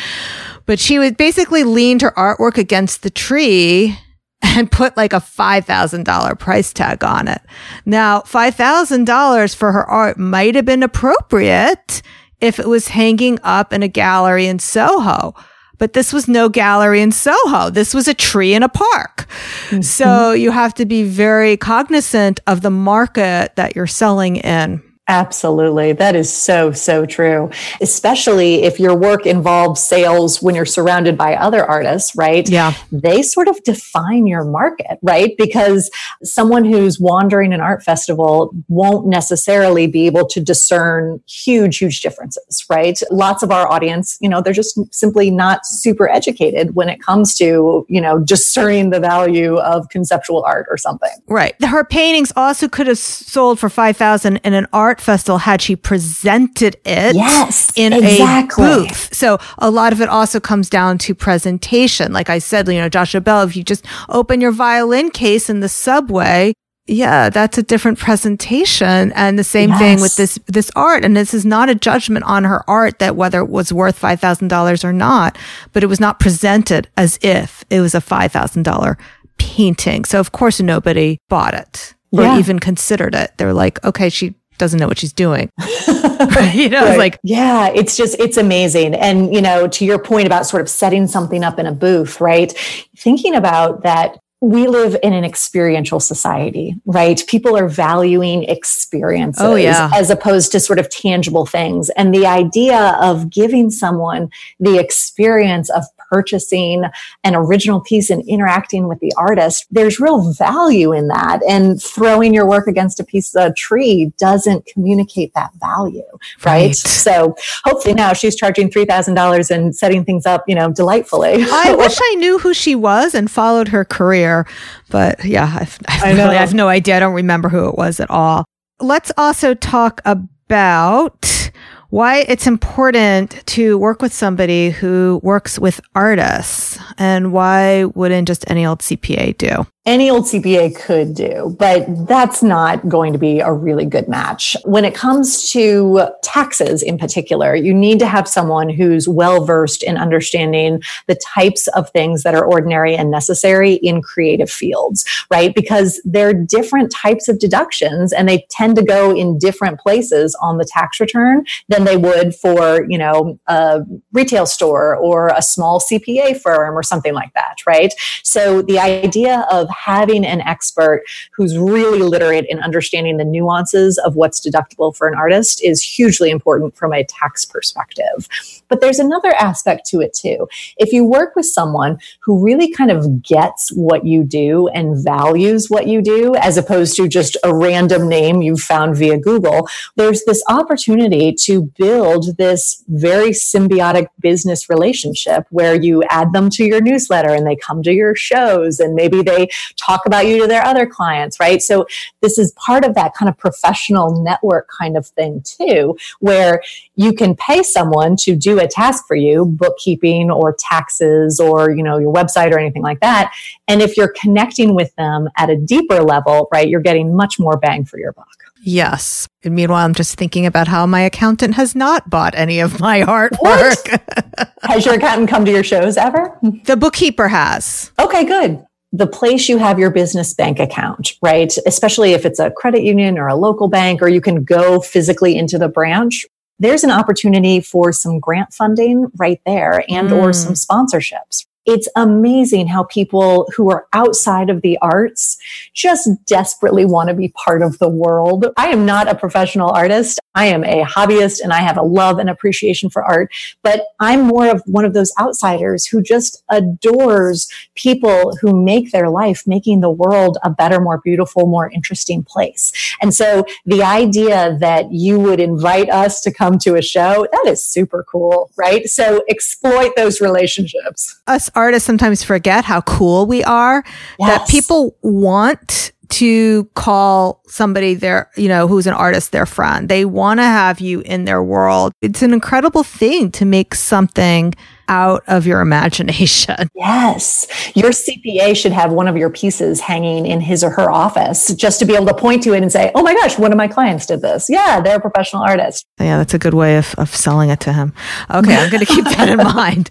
but 0.65 0.80
she 0.80 0.98
would 0.98 1.15
basically 1.15 1.63
leaned 1.63 2.02
her 2.02 2.12
artwork 2.12 2.58
against 2.58 3.04
the 3.04 3.12
tree 3.12 3.95
and 4.41 4.72
put 4.72 4.98
like 4.98 5.13
a 5.13 5.17
$5,000 5.17 6.39
price 6.39 6.74
tag 6.74 7.04
on 7.04 7.28
it. 7.28 7.41
Now, 7.86 8.22
$5,000 8.22 9.56
for 9.56 9.72
her 9.72 9.86
art 9.86 10.17
might 10.17 10.56
have 10.56 10.65
been 10.65 10.82
appropriate 10.82 12.02
if 12.41 12.60
it 12.60 12.67
was 12.67 12.89
hanging 12.89 13.39
up 13.43 13.73
in 13.73 13.84
a 13.84 13.88
gallery 13.88 14.47
in 14.47 14.60
Soho. 14.60 15.36
But 15.78 15.93
this 15.93 16.12
was 16.12 16.28
no 16.28 16.49
gallery 16.49 17.02
in 17.02 17.12
Soho. 17.12 17.69
This 17.69 17.93
was 17.93 18.08
a 18.08 18.13
tree 18.13 18.54
in 18.54 18.63
a 18.63 18.69
park. 18.69 19.28
Mm-hmm. 19.69 19.82
So 19.82 20.34
you 20.34 20.52
have 20.52 20.73
to 20.75 20.86
be 20.86 21.04
very 21.04 21.56
cognizant 21.56 22.41
of 22.47 22.62
the 22.62 22.69
market 22.69 23.56
that 23.56 23.75
you're 23.75 23.88
selling 23.88 24.36
in. 24.36 24.84
Absolutely. 25.10 25.91
That 25.91 26.15
is 26.15 26.32
so, 26.32 26.72
so 26.72 27.04
true. 27.04 27.50
Especially 27.82 28.62
if 28.63 28.80
your 28.80 28.95
work 28.95 29.26
involves 29.26 29.84
sales 29.84 30.39
when 30.39 30.54
you're 30.54 30.67
surrounded 30.67 31.17
by 31.17 31.36
other 31.36 31.65
artists, 31.65 32.15
right? 32.15 32.48
Yeah. 32.48 32.74
They 32.91 33.24
sort 33.24 33.48
of 33.48 33.62
define 33.63 34.28
your 34.28 34.45
market, 34.45 35.00
right? 35.02 35.34
Because 35.36 35.89
someone 36.24 36.63
who's 36.63 37.00
wandering 37.00 37.54
an 37.54 37.60
art 37.60 37.82
festival 37.82 38.54
won't 38.67 39.08
necessarily 39.08 39.88
be 39.88 40.06
able 40.06 40.28
to 40.28 40.39
discern 40.39 41.19
huge, 41.28 41.80
huge 41.80 42.02
differences, 42.02 42.63
right? 42.69 43.02
Lots 43.10 43.41
of 43.41 43.52
our 43.52 43.67
audience, 43.67 44.15
you 44.22 44.30
know, 44.30 44.43
they're 44.43 44.54
just 44.54 44.80
simply 44.93 45.32
not 45.32 45.65
super 45.65 46.08
educated 46.08 46.76
when 46.76 46.88
it 46.88 47.02
comes 47.02 47.34
to, 47.36 47.84
you 47.89 48.00
know, 48.00 48.19
discerning 48.19 48.91
the 48.91 49.00
value 49.00 49.58
of 49.58 49.89
conceptual 49.89 50.43
art 50.43 50.67
or 50.69 50.78
something. 50.78 51.10
Right. 51.28 51.56
Her 51.63 51.84
paintings 51.84 52.32
also 52.36 52.67
could 52.67 52.86
have 52.86 53.00
sold 53.00 53.60
for 53.60 53.69
5000 53.69 54.38
in 54.38 54.54
an 54.54 54.67
art 54.72 54.98
art 54.99 55.05
festival 55.05 55.38
had 55.39 55.62
she 55.62 55.75
presented 55.75 56.75
it 56.85 57.15
yes, 57.15 57.71
in 57.75 57.93
exactly. 57.93 58.65
a 58.65 58.67
booth. 58.67 59.13
So 59.13 59.38
a 59.57 59.69
lot 59.69 59.93
of 59.93 60.01
it 60.01 60.09
also 60.09 60.39
comes 60.39 60.69
down 60.69 60.97
to 60.99 61.15
presentation. 61.15 62.12
Like 62.12 62.29
I 62.29 62.39
said, 62.39 62.67
you 62.67 62.75
know, 62.75 62.89
Joshua 62.89 63.21
Bell, 63.21 63.43
if 63.43 63.55
you 63.55 63.63
just 63.63 63.85
open 64.09 64.41
your 64.41 64.51
violin 64.51 65.09
case 65.12 65.49
in 65.49 65.62
the 65.62 65.69
subway, 65.69 66.53
yeah, 66.85 67.29
that's 67.29 67.57
a 67.57 67.63
different 67.63 67.99
presentation. 67.99 69.12
And 69.13 69.38
the 69.38 69.43
same 69.43 69.69
yes. 69.69 69.79
thing 69.79 70.01
with 70.01 70.15
this, 70.15 70.39
this 70.47 70.71
art. 70.75 71.05
And 71.05 71.15
this 71.15 71.33
is 71.33 71.45
not 71.45 71.69
a 71.69 71.75
judgment 71.75 72.25
on 72.25 72.43
her 72.43 72.67
art 72.69 72.99
that 72.99 73.15
whether 73.15 73.39
it 73.39 73.49
was 73.49 73.71
worth 73.71 73.99
$5,000 73.99 74.83
or 74.83 74.93
not, 74.93 75.38
but 75.71 75.83
it 75.83 75.88
was 75.88 75.99
not 75.99 76.19
presented 76.19 76.89
as 76.97 77.19
if 77.21 77.63
it 77.69 77.79
was 77.79 77.93
a 77.93 78.01
$5,000 78.01 78.97
painting. 79.38 80.03
So 80.03 80.19
of 80.19 80.31
course 80.31 80.59
nobody 80.59 81.19
bought 81.29 81.53
it 81.53 81.93
or 82.12 82.23
yeah. 82.23 82.39
even 82.39 82.57
considered 82.57 83.13
it. 83.13 83.31
They're 83.38 83.53
like, 83.53 83.83
okay, 83.85 84.09
she 84.09 84.33
doesn't 84.60 84.80
know 84.80 84.88
what 84.88 85.00
she's 85.00 85.13
doing. 85.13 85.50
you 86.54 86.69
know, 86.69 86.82
right. 86.82 86.89
it's 86.89 86.98
like, 86.98 87.19
yeah, 87.24 87.69
it's 87.69 87.98
just, 87.98 88.19
it's 88.19 88.38
amazing. 88.38 88.93
And, 88.93 89.34
you 89.34 89.41
know, 89.41 89.67
to 89.69 89.86
your 89.86 89.98
point 89.98 90.28
about 90.28 90.45
sort 90.45 90.62
of 90.62 90.69
setting 90.69 91.08
something 91.08 91.43
up 91.43 91.58
in 91.58 91.65
a 91.65 91.72
booth, 91.72 92.22
right? 92.22 92.52
Thinking 92.95 93.34
about 93.34 93.84
that 93.84 94.19
we 94.41 94.67
live 94.67 94.95
in 95.04 95.12
an 95.12 95.26
experiential 95.26 96.00
society, 96.00 96.76
right? 96.86 97.22
People 97.28 97.58
are 97.58 97.67
valuing 97.67 98.43
experiences 98.43 99.43
oh, 99.43 99.56
yeah. 99.56 99.89
as 99.93 100.10
opposed 100.10 100.54
to 100.54 100.62
sort 100.62 100.80
of 100.80 100.89
tangible 100.89 101.45
things. 101.45 101.89
And 101.91 102.13
the 102.13 102.26
idea 102.26 102.98
of 103.02 103.30
giving 103.30 103.69
someone 103.69 104.30
the 104.60 104.78
experience 104.80 105.69
of 105.69 105.84
purchasing 106.10 106.84
an 107.24 107.36
original 107.36 107.82
piece 107.82 108.10
and 108.10 108.28
interacting 108.28 108.88
with 108.88 109.00
the 109.00 109.13
artist, 109.17 109.65
there's 109.72 110.00
real 110.00 110.34
value 110.34 110.91
in 110.93 111.08
that. 111.08 111.41
And 111.48 111.82
throwing 111.82 112.34
your 112.34 112.48
work 112.48 112.67
against 112.67 113.00
a 113.00 113.04
piece 113.04 113.36
of 113.36 113.52
a 113.52 113.54
tree 113.54 114.12
doesn't 114.17 114.65
communicate 114.65 115.34
that 115.34 115.52
value, 115.60 116.04
right? 116.43 116.67
right. 116.67 116.76
So 116.76 117.36
hopefully 117.63 117.93
now 117.93 118.13
she's 118.13 118.36
charging 118.36 118.69
$3,000 118.69 119.52
and 119.52 119.76
setting 119.76 120.06
things 120.06 120.26
up, 120.26 120.43
you 120.48 120.56
know, 120.56 120.72
delightfully. 120.72 121.45
I 121.52 121.76
wish 121.78 121.98
I 122.02 122.15
knew 122.15 122.39
who 122.39 122.54
she 122.54 122.76
was 122.76 123.15
and 123.15 123.30
followed 123.30 123.69
her 123.69 123.86
career. 123.86 124.45
But 124.89 125.24
yeah, 125.24 125.58
I've, 125.60 125.80
I've 125.88 126.04
I, 126.04 126.12
really, 126.12 126.36
I 126.36 126.39
have 126.39 126.54
no 126.54 126.67
idea. 126.67 126.98
I 126.98 127.00
don't 127.00 127.13
remember 127.13 127.50
who 127.50 127.67
it 127.67 127.76
was 127.76 128.00
at 128.00 128.10
all. 128.10 128.45
Let's 128.80 129.12
also 129.17 129.54
talk 129.54 130.02
about 130.06 131.48
why 131.89 132.17
it's 132.28 132.47
important 132.47 133.45
to 133.47 133.78
work 133.78 134.02
with 134.02 134.13
somebody 134.13 134.69
who 134.69 135.19
works 135.23 135.58
with 135.58 135.82
artists 135.95 136.78
and 136.97 137.32
why 137.34 137.86
wouldn't 137.86 138.28
just 138.28 138.49
any 138.49 138.65
old 138.65 138.80
CPA 138.80 139.38
do? 139.38 139.65
Any 139.89 140.12
old 140.12 140.25
CPA 140.25 140.80
could 140.80 141.15
do, 141.15 141.56
but 141.58 141.84
that's 142.08 142.43
not 142.43 142.88
going 142.88 143.12
to 143.12 143.17
be 143.17 143.39
a 143.39 143.52
really 143.52 143.86
good 143.86 144.08
match. 144.08 144.56
When 144.63 144.86
it 144.86 144.93
comes 144.93 145.49
to 145.49 146.10
taxes 146.21 146.84
in 146.84 146.99
particular, 146.99 147.56
you 147.56 147.73
need 147.73 147.97
to 147.97 148.06
have 148.06 148.28
someone 148.28 148.69
who's 148.69 149.08
well 149.08 149.43
versed 149.43 149.82
in 149.82 149.97
understanding 149.97 150.84
the 151.08 151.15
types 151.15 151.67
of 151.69 151.89
things 151.89 152.21
that 152.21 152.36
are 152.36 152.45
ordinary 152.45 152.95
and 152.95 153.10
necessary 153.10 153.73
in 153.73 154.04
creative 154.04 154.52
fields, 154.52 155.04
right? 155.32 155.56
Because 155.56 155.99
they're 156.06 156.36
different 156.36 156.91
types 156.91 157.28
of 157.28 157.39
deductions 157.39 158.13
and 158.13 158.30
they 158.30 158.45
tend 158.52 158.75
to 158.75 158.84
go 158.84 159.10
in 159.15 159.39
different 159.39 159.80
places 159.80 160.38
on 160.39 160.60
the 160.60 160.65
tax 160.65 160.99
return 160.99 161.43
than 161.67 161.86
they 161.86 161.97
would 161.97 162.36
for, 162.36 162.86
you 162.88 162.97
know, 162.99 163.39
a 163.47 163.82
retail 164.13 164.45
store 164.45 164.95
or 164.95 165.30
a 165.30 165.41
small 165.41 165.80
CPA 165.80 166.39
firm 166.39 166.78
or 166.78 166.84
something 166.84 167.15
like 167.15 167.34
that, 167.34 167.56
right? 167.65 167.91
So 168.21 168.62
the 168.62 168.78
idea 168.78 169.47
of 169.52 169.67
having 169.84 170.26
an 170.26 170.42
expert 170.42 171.04
who's 171.36 171.58
really 171.58 172.00
literate 172.00 172.46
in 172.50 172.60
understanding 172.60 173.18
the 173.18 173.26
nuances 173.26 173.98
of 174.00 174.15
what's 174.15 174.46
deductible 174.46 174.96
for 174.96 175.08
an 175.08 175.15
artist 175.15 175.63
is 175.63 175.82
hugely 175.82 176.30
important 176.30 176.76
from 176.76 176.94
a 176.94 177.04
tax 177.06 177.46
perspective. 177.46 178.28
But 178.69 178.82
there's 178.82 178.99
another 178.99 179.34
aspect 179.34 179.86
to 179.88 180.01
it 180.01 180.13
too. 180.13 180.47
If 180.77 180.93
you 180.93 181.03
work 181.03 181.36
with 181.36 181.45
someone 181.45 181.99
who 182.21 182.43
really 182.43 182.71
kind 182.71 182.91
of 182.91 183.23
gets 183.23 183.71
what 183.71 184.05
you 184.05 184.23
do 184.23 184.67
and 184.69 185.03
values 185.03 185.69
what 185.69 185.88
you 185.88 186.01
do, 186.01 186.36
as 186.36 186.58
opposed 186.58 186.95
to 186.97 187.08
just 187.08 187.36
a 187.43 187.53
random 187.53 188.08
name 188.08 188.41
you 188.41 188.55
found 188.55 188.95
via 188.95 189.17
Google, 189.17 189.67
there's 189.95 190.23
this 190.25 190.43
opportunity 190.47 191.34
to 191.34 191.63
build 191.77 192.38
this 192.38 192.84
very 192.88 193.32
symbiotic 193.32 194.08
business 194.19 194.69
relationship 194.69 195.45
where 195.49 195.75
you 195.75 196.03
add 196.10 196.32
them 196.34 196.49
to 196.51 196.63
your 196.63 196.82
newsletter 196.82 197.29
and 197.29 197.45
they 197.45 197.55
come 197.55 197.84
to 197.84 197.93
your 197.93 198.15
shows 198.15 198.79
and 198.79 198.93
maybe 198.93 199.21
they 199.21 199.49
talk 199.77 200.05
about 200.05 200.27
you 200.27 200.41
to 200.41 200.47
their 200.47 200.63
other 200.65 200.86
clients, 200.86 201.39
right? 201.39 201.62
So 201.62 201.88
this 202.21 202.38
is 202.38 202.51
part 202.53 202.86
of 202.86 202.95
that 202.95 203.13
kind 203.13 203.29
of 203.29 203.38
professional 203.38 204.23
network 204.23 204.69
kind 204.79 204.97
of 204.97 205.08
thing 205.08 205.41
too, 205.43 205.97
where 206.19 206.62
you 206.99 207.13
can 207.13 207.33
pay 207.33 207.63
someone 207.63 208.17
to 208.17 208.35
do 208.35 208.59
a 208.59 208.67
task 208.67 209.05
for 209.07 209.15
you, 209.15 209.45
bookkeeping 209.45 210.29
or 210.29 210.53
taxes 210.59 211.39
or, 211.39 211.71
you 211.71 211.81
know, 211.81 211.97
your 211.97 212.13
website 212.13 212.51
or 212.51 212.59
anything 212.59 212.81
like 212.81 212.99
that. 212.99 213.33
And 213.69 213.81
if 213.81 213.95
you're 213.95 214.13
connecting 214.19 214.75
with 214.75 214.93
them 214.97 215.29
at 215.38 215.49
a 215.49 215.55
deeper 215.55 216.03
level, 216.03 216.49
right, 216.51 216.67
you're 216.67 216.81
getting 216.81 217.15
much 217.15 217.39
more 217.39 217.55
bang 217.55 217.85
for 217.85 217.97
your 217.97 218.12
buck. 218.12 218.27
Yes. 218.62 219.29
And 219.45 219.55
meanwhile, 219.55 219.85
I'm 219.85 219.93
just 219.93 220.17
thinking 220.17 220.45
about 220.45 220.67
how 220.67 220.85
my 220.85 220.99
accountant 220.99 221.55
has 221.55 221.73
not 221.73 222.09
bought 222.09 222.35
any 222.35 222.59
of 222.59 222.81
my 222.81 222.99
artwork. 223.03 224.51
has 224.63 224.85
your 224.85 224.95
accountant 224.95 225.29
come 225.29 225.45
to 225.45 225.51
your 225.51 225.63
shows 225.63 225.95
ever? 225.95 226.38
The 226.65 226.75
bookkeeper 226.75 227.29
has. 227.29 227.93
Okay, 227.97 228.25
good 228.25 228.65
the 228.91 229.05
place 229.05 229.47
you 229.47 229.59
have 229.59 229.77
your 229.77 229.91
business 229.91 230.33
bank 230.33 230.59
account, 230.59 231.13
right? 231.21 231.55
Especially 231.67 232.13
if 232.13 232.25
it's 232.25 232.39
a 232.39 232.49
credit 232.49 232.81
union 232.81 233.19
or 233.19 233.27
a 233.27 233.35
local 233.35 233.67
bank, 233.67 234.01
or 234.01 234.07
you 234.07 234.19
can 234.19 234.43
go 234.43 234.79
physically 234.79 235.38
into 235.38 235.59
the 235.59 235.69
branch. 235.69 236.25
There's 236.60 236.84
an 236.84 236.91
opportunity 236.91 237.62
for 237.62 237.91
some 237.91 238.19
grant 238.19 238.54
funding 238.54 239.08
right 239.17 239.39
there 239.45 239.84
and 239.89 240.10
mm. 240.10 240.22
or 240.22 240.34
some 240.34 240.54
sponsorships, 240.54 241.45
it's 241.65 241.88
amazing 241.95 242.67
how 242.67 242.84
people 242.86 243.48
who 243.56 243.69
are 243.69 243.88
outside 243.93 244.50
of 244.50 244.62
the 244.62 244.78
arts 244.82 245.38
just 245.74 246.10
desperately 246.26 246.86
want 246.86 247.10
to 247.10 247.15
be 247.15 247.30
part 247.30 247.62
of 247.62 247.78
the 247.80 247.89
world. 247.89 248.48
I 248.58 248.69
am 248.69 248.86
not 248.86 249.08
a 249.08 249.15
professional 249.15 249.69
artist. 249.69 250.19
I 250.36 250.45
am 250.45 250.63
a 250.63 250.84
hobbyist 250.84 251.41
and 251.41 251.52
I 251.52 251.60
have 251.60 251.78
a 251.78 251.82
love 251.82 252.17
and 252.17 252.30
appreciation 252.30 252.89
for 252.89 253.04
art, 253.04 253.32
but 253.62 253.84
I'm 254.00 254.22
more 254.22 254.48
of 254.50 254.63
one 254.65 254.86
of 254.86 254.93
those 254.93 255.12
outsiders 255.19 255.86
who 255.86 256.02
just 256.02 256.43
adores 256.50 257.50
people 257.76 258.36
who 258.39 258.63
make 258.63 258.91
their 258.91 259.10
life 259.10 259.43
making 259.45 259.82
the 259.82 259.89
world 259.89 260.38
a 260.43 260.50
better, 260.50 260.80
more 260.80 261.00
beautiful, 261.00 261.45
more 261.45 261.69
interesting 261.72 262.24
place. 262.24 262.72
And 263.02 263.13
so 263.13 263.45
the 263.65 263.84
idea 263.84 264.58
that 264.60 264.91
you 264.91 265.19
would 265.19 265.39
invite 265.39 265.89
us 265.89 266.22
to 266.22 266.34
come 266.34 266.58
to 266.60 266.76
a 266.76 266.82
show, 266.82 267.28
that 267.32 267.45
is 267.48 267.63
super 267.63 268.06
cool, 268.10 268.52
right? 268.56 268.88
So 268.88 269.24
exploit 269.30 269.95
those 269.95 270.22
relationships. 270.22 271.19
Us 271.49 271.55
artists 271.55 271.85
sometimes 271.85 272.23
forget 272.23 272.65
how 272.65 272.81
cool 272.81 273.25
we 273.25 273.43
are, 273.43 273.83
yes. 274.19 274.39
that 274.39 274.47
people 274.49 274.95
want 275.01 275.91
to 276.09 276.65
call 276.73 277.41
somebody 277.47 277.93
their, 277.93 278.31
you 278.35 278.47
know, 278.47 278.67
who's 278.67 278.88
an 278.88 278.93
artist 278.93 279.31
their 279.31 279.45
friend. 279.45 279.89
They 279.89 280.05
want 280.05 280.39
to 280.39 280.43
have 280.43 280.79
you 280.79 281.01
in 281.01 281.25
their 281.25 281.43
world. 281.43 281.93
It's 282.01 282.23
an 282.23 282.33
incredible 282.33 282.83
thing 282.83 283.31
to 283.33 283.45
make 283.45 283.75
something 283.75 284.55
out 284.88 285.23
of 285.27 285.45
your 285.45 285.62
imagination. 285.62 286.69
Yes. 286.79 287.45
Your 287.75 287.89
CPA 287.89 288.55
should 288.55 288.71
have 288.71 288.91
one 288.91 289.07
of 289.07 289.17
your 289.17 289.29
pieces 289.29 289.81
hanging 289.81 290.25
in 290.25 290.39
his 290.39 290.63
or 290.63 290.69
her 290.69 290.89
office 290.89 291.53
just 291.53 291.77
to 291.79 291.85
be 291.85 291.93
able 291.93 292.05
to 292.07 292.13
point 292.13 292.41
to 292.43 292.53
it 292.53 292.62
and 292.62 292.71
say, 292.71 292.91
oh 292.95 293.03
my 293.03 293.13
gosh, 293.13 293.38
one 293.38 293.51
of 293.51 293.57
my 293.57 293.67
clients 293.67 294.05
did 294.05 294.21
this. 294.21 294.47
Yeah, 294.49 294.79
they're 294.79 294.97
a 294.97 295.01
professional 295.01 295.43
artist. 295.43 295.85
Yeah, 295.99 296.17
that's 296.17 296.33
a 296.33 296.39
good 296.39 296.53
way 296.53 296.77
of, 296.77 296.95
of 296.97 297.13
selling 297.13 297.49
it 297.49 297.59
to 297.62 297.73
him. 297.73 297.93
Okay, 298.29 298.55
I'm 298.55 298.69
going 298.69 298.85
to 298.85 298.91
keep 298.91 299.03
that 299.05 299.27
in 299.27 299.38
mind. 299.55 299.89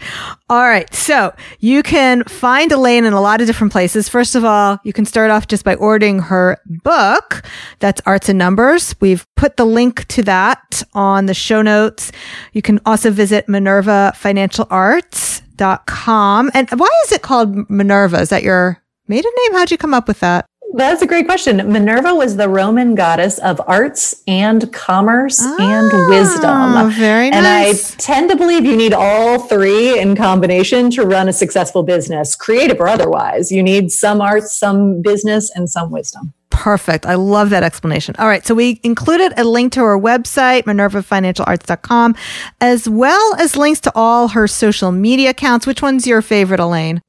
All 0.51 0.67
right. 0.67 0.93
So 0.95 1.35
you 1.61 1.83
can 1.83 2.25
find 2.25 2.73
Elaine 2.73 3.05
in 3.05 3.13
a 3.13 3.21
lot 3.21 3.43
of 3.43 3.47
different 3.47 3.71
places. 3.71 4.09
First 4.09 4.35
of 4.35 4.47
all, 4.47 4.79
you 4.83 4.95
can 4.95 5.05
start 5.05 5.31
off 5.31 5.47
just 5.47 5.63
by 5.63 5.75
ordering 5.75 6.21
her 6.21 6.59
book. 6.85 7.43
That's 7.81 8.01
Arts 8.07 8.31
and 8.31 8.39
Numbers. 8.39 8.95
We've 8.99 9.27
put 9.37 9.59
the 9.59 9.67
link 9.67 10.09
to 10.09 10.23
that 10.23 10.83
on 10.95 11.27
the 11.27 11.35
show 11.35 11.61
notes. 11.61 12.13
You 12.55 12.63
can 12.63 12.81
also 12.87 13.11
visit 13.11 13.47
Minerva 13.47 14.15
Financial 14.17 14.67
Arts.com. 14.71 16.51
And 16.55 16.71
why 16.71 16.89
is 17.05 17.13
it 17.13 17.21
called 17.21 17.69
Minerva? 17.69 18.19
Is 18.21 18.31
that 18.31 18.43
your 18.43 18.83
maiden 19.07 19.31
name? 19.45 19.53
How'd 19.53 19.71
you 19.71 19.77
come 19.77 19.93
up 19.93 20.09
with 20.09 20.21
that? 20.21 20.47
That's 20.79 21.03
a 21.03 21.09
great 21.09 21.27
question. 21.27 21.57
Minerva 21.57 22.15
was 22.15 22.37
the 22.37 22.49
Roman 22.49 22.95
goddess 22.95 23.39
of 23.39 23.61
arts 23.67 24.23
and 24.29 24.73
commerce 24.73 25.41
oh, 25.43 25.57
and 25.61 25.91
ah, 25.93 26.09
wisdom. 26.09 26.91
Very 26.93 27.31
nice. 27.31 27.37
And 27.37 27.47
I 27.49 27.73
tend 27.99 28.31
to 28.31 28.37
believe 28.37 28.65
you 28.65 28.77
need 28.77 28.95
all 28.95 29.41
three 29.41 29.99
in 29.99 30.15
combination 30.15 30.89
to 30.93 31.05
run 31.05 31.29
a 31.29 31.33
successful 31.33 31.83
business, 31.83 32.37
creative 32.37 32.79
or 32.79 32.87
otherwise. 32.87 33.51
You 33.51 33.61
need 33.61 33.91
some 33.91 34.21
arts, 34.21 34.57
some 34.57 35.03
business, 35.03 35.51
and 35.53 35.69
some 35.69 35.91
wisdom. 35.91 36.33
Perfect. 36.51 37.07
I 37.07 37.15
love 37.15 37.51
that 37.51 37.63
explanation. 37.63 38.15
All 38.19 38.27
right. 38.27 38.45
So 38.45 38.55
we 38.55 38.81
included 38.83 39.33
a 39.37 39.45
link 39.45 39.73
to 39.75 39.81
her 39.81 39.99
website, 39.99 40.65
minervafinancialarts.com, 40.65 42.17
as 42.61 42.89
well 42.89 43.35
as 43.37 43.57
links 43.57 43.81
to 43.81 43.93
all 43.95 44.29
her 44.29 44.49
social 44.49 44.91
media 44.91 45.31
accounts. 45.31 45.67
Which 45.67 45.83
one's 45.83 46.07
your 46.07 46.23
favorite, 46.23 46.61
Elaine? 46.61 47.03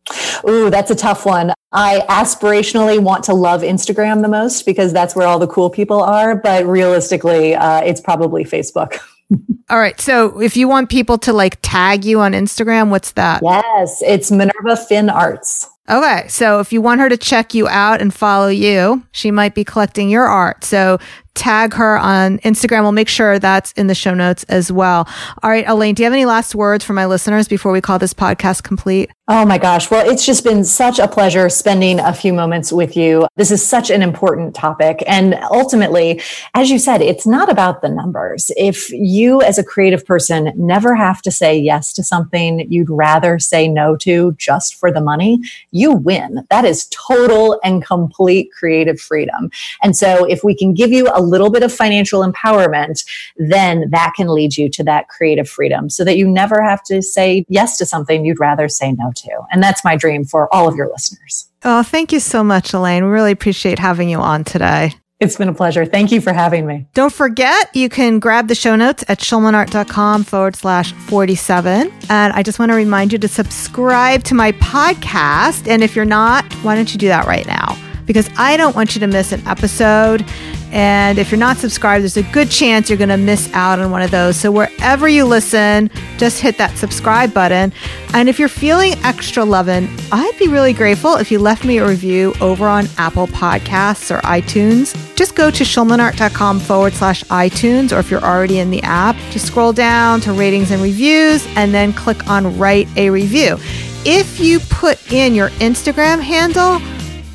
Ooh, 0.48 0.70
that's 0.70 0.92
a 0.92 0.96
tough 0.96 1.26
one. 1.26 1.54
I 1.72 2.04
aspirationally 2.10 3.00
want 3.00 3.24
to 3.26 3.34
love 3.34 3.62
Instagram 3.62 4.22
the 4.22 4.28
most 4.28 4.66
because 4.66 4.92
that's 4.92 5.16
where 5.16 5.28
all 5.28 5.40
the 5.40 5.48
cool 5.48 5.70
people 5.70 6.02
are. 6.02 6.36
But 6.36 6.66
realistically, 6.66 7.56
uh, 7.56 7.82
it's 7.82 8.02
probably 8.02 8.44
Facebook. 8.44 9.00
All 9.70 9.78
right. 9.78 10.00
So 10.02 10.42
if 10.42 10.58
you 10.58 10.68
want 10.68 10.90
people 10.90 11.20
to 11.20 11.34
like 11.34 11.60
tag 11.62 12.04
you 12.04 12.20
on 12.22 12.32
Instagram, 12.34 12.90
what's 12.90 13.12
that? 13.12 13.42
Yes, 13.44 14.02
it's 14.02 14.32
Minerva 14.32 14.76
Fin 14.76 15.10
Arts. 15.10 15.70
Okay. 15.90 16.28
So 16.28 16.60
if 16.60 16.72
you 16.72 16.82
want 16.82 17.02
her 17.02 17.10
to 17.10 17.18
check 17.18 17.54
you 17.54 17.68
out 17.68 18.02
and 18.02 18.14
follow 18.14 18.48
you, 18.48 19.04
she 19.12 19.32
might 19.32 19.56
be 19.56 19.64
collecting 19.64 20.10
your 20.10 20.26
art. 20.26 20.64
So 20.64 21.00
tag 21.40 21.74
her 21.74 21.98
on 21.98 22.38
Instagram. 22.40 22.84
We'll 22.84 22.92
make 22.92 23.08
sure 23.08 23.40
that's 23.40 23.72
in 23.72 23.88
the 23.88 23.96
show 23.96 24.14
notes 24.14 24.44
as 24.44 24.72
well. 24.72 25.08
All 25.42 25.50
right, 25.50 25.64
Elaine, 25.66 25.96
do 25.96 26.04
you 26.04 26.06
have 26.06 26.14
any 26.14 26.26
last 26.26 26.54
words 26.54 26.84
for 26.84 26.94
my 26.94 27.06
listeners 27.06 27.48
before 27.48 27.72
we 27.72 27.80
call 27.80 27.98
this 27.98 28.14
podcast 28.14 28.64
complete? 28.64 29.10
Oh 29.32 29.46
my 29.46 29.60
gosh. 29.60 29.92
Well, 29.92 30.10
it's 30.10 30.26
just 30.26 30.44
been 30.44 30.66
such 30.66 30.98
a 30.98 31.08
pleasure 31.08 31.50
spending 31.50 32.00
a 32.00 32.14
few 32.14 32.34
moments 32.34 32.74
with 32.74 32.98
you. 32.98 33.28
This 33.36 33.52
is 33.52 33.64
such 33.64 33.92
an 33.92 34.02
important 34.02 34.56
topic. 34.56 35.04
And 35.06 35.36
ultimately, 35.52 36.20
as 36.56 36.72
you 36.72 36.80
said, 36.80 37.04
it's 37.04 37.28
not 37.28 37.48
about 37.48 37.84
the 37.84 37.90
numbers. 37.90 38.50
If 38.58 38.90
you 38.90 39.44
as 39.44 39.60
a 39.60 39.64
creative 39.64 40.04
person 40.04 40.52
never 40.56 40.96
have 40.96 41.22
to 41.22 41.32
say 41.32 41.56
yes 41.56 41.94
to 41.94 42.04
something 42.04 42.66
you'd 42.72 42.90
rather 42.90 43.38
say 43.38 43.68
no 43.68 43.96
to 43.98 44.34
just 44.40 44.76
for 44.76 44.92
the 44.92 45.00
money, 45.00 45.40
you 45.70 45.94
win. 45.94 46.48
That 46.50 46.66
is 46.66 46.88
total 46.88 47.60
and 47.64 47.86
complete 47.86 48.52
creative 48.52 49.00
freedom. 49.00 49.52
And 49.84 49.96
so 49.96 50.26
if 50.26 50.44
we 50.44 50.56
can 50.56 50.74
give 50.74 50.92
you 50.92 51.08
a 51.14 51.22
little 51.30 51.50
bit 51.50 51.64
of 51.64 51.74
financial 51.74 52.22
empowerment, 52.30 53.04
then 53.38 53.90
that 53.92 54.14
can 54.16 54.28
lead 54.28 54.58
you 54.58 54.70
to 54.72 54.84
that 54.84 55.08
creative 55.08 55.48
freedom 55.48 55.90
so 55.90 56.04
that 56.04 56.18
you 56.18 56.28
never 56.28 56.62
have 56.62 56.84
to 56.84 57.02
say 57.02 57.46
yes 57.48 57.78
to 57.78 57.86
something 57.86 58.26
you'd 58.26 58.40
rather 58.40 58.68
say 58.68 58.92
no 58.94 59.12
to. 59.16 59.32
And 59.52 59.62
that's 59.62 59.84
my 59.84 59.96
dream 59.96 60.26
for 60.26 60.54
all 60.54 60.68
of 60.68 60.76
your 60.76 60.90
listeners. 60.90 61.50
Oh, 61.64 61.84
thank 61.84 62.12
you 62.12 62.20
so 62.20 62.44
much, 62.44 62.74
Elaine. 62.74 63.04
We 63.04 63.12
really 63.12 63.32
appreciate 63.32 63.80
having 63.80 64.10
you 64.10 64.20
on 64.20 64.44
today. 64.44 64.94
It's 65.20 65.36
been 65.36 65.50
a 65.50 65.54
pleasure. 65.54 65.86
Thank 65.86 66.14
you 66.14 66.22
for 66.22 66.32
having 66.32 66.66
me. 66.66 66.88
Don't 66.94 67.12
forget, 67.12 67.76
you 67.76 67.90
can 67.90 68.20
grab 68.20 68.48
the 68.48 68.56
show 68.56 68.78
notes 68.78 69.04
at 69.10 69.20
schulmanart.com 69.20 70.24
forward 70.24 70.56
slash 70.56 70.94
47. 70.94 71.92
And 72.10 72.34
I 72.34 72.42
just 72.42 72.58
want 72.58 72.72
to 72.72 72.76
remind 72.76 73.12
you 73.12 73.20
to 73.20 73.28
subscribe 73.28 74.24
to 74.26 74.34
my 74.34 74.54
podcast. 74.54 75.68
And 75.68 75.84
if 75.84 75.94
you're 75.94 76.06
not, 76.06 76.46
why 76.64 76.76
don't 76.76 76.94
you 76.94 76.98
do 76.98 77.10
that 77.10 77.28
right 77.28 77.46
now? 77.46 77.78
Because 78.10 78.28
I 78.40 78.58
don't 78.58 78.76
want 78.76 78.96
you 78.96 79.02
to 79.02 79.08
miss 79.08 79.32
an 79.32 79.48
episode. 79.48 80.26
And 80.72 81.20
if 81.20 81.30
you're 81.30 81.40
not 81.40 81.58
subscribed, 81.58 82.02
there's 82.02 82.18
a 82.18 82.24
good 82.24 82.50
chance 82.50 82.90
you're 82.90 82.98
going 82.98 83.10
to 83.10 83.18
miss 83.18 83.54
out 83.54 83.78
on 83.78 83.92
one 83.92 84.02
of 84.02 84.10
those. 84.10 84.36
So 84.36 84.52
wherever 84.52 85.08
you 85.08 85.26
listen, 85.26 85.92
just 86.18 86.42
hit 86.42 86.58
that 86.58 86.76
subscribe 86.76 87.36
button. 87.36 87.72
And 88.16 88.28
if 88.28 88.40
you're 88.40 88.50
feeling 88.50 88.94
extra 89.04 89.46
loving, 89.46 89.88
I'd 90.12 90.36
be 90.40 90.48
really 90.48 90.74
grateful 90.74 91.18
if 91.18 91.32
you 91.32 91.38
left 91.38 91.64
me 91.64 91.78
a 91.78 91.88
review 91.88 92.34
over 92.42 92.68
on 92.68 92.88
Apple 92.98 93.28
Podcasts 93.28 94.10
or 94.10 94.20
iTunes. 94.22 94.96
Just 95.16 95.36
go 95.36 95.52
to 95.52 95.64
schulmanart.com 95.64 96.62
forward 96.62 96.94
slash 96.94 97.24
iTunes, 97.26 97.96
or 97.96 98.00
if 98.00 98.10
you're 98.10 98.26
already 98.26 98.58
in 98.58 98.72
the 98.72 98.82
app, 98.82 99.18
just 99.30 99.46
scroll 99.46 99.72
down 99.72 100.20
to 100.22 100.34
ratings 100.34 100.72
and 100.72 100.82
reviews 100.82 101.46
and 101.56 101.76
then 101.76 101.94
click 101.94 102.28
on 102.28 102.58
write 102.58 102.88
a 102.98 103.12
review. 103.12 103.60
If 104.04 104.40
you 104.40 104.62
put 104.62 105.12
in 105.14 105.36
your 105.36 105.50
Instagram 105.60 106.22
handle, 106.22 106.80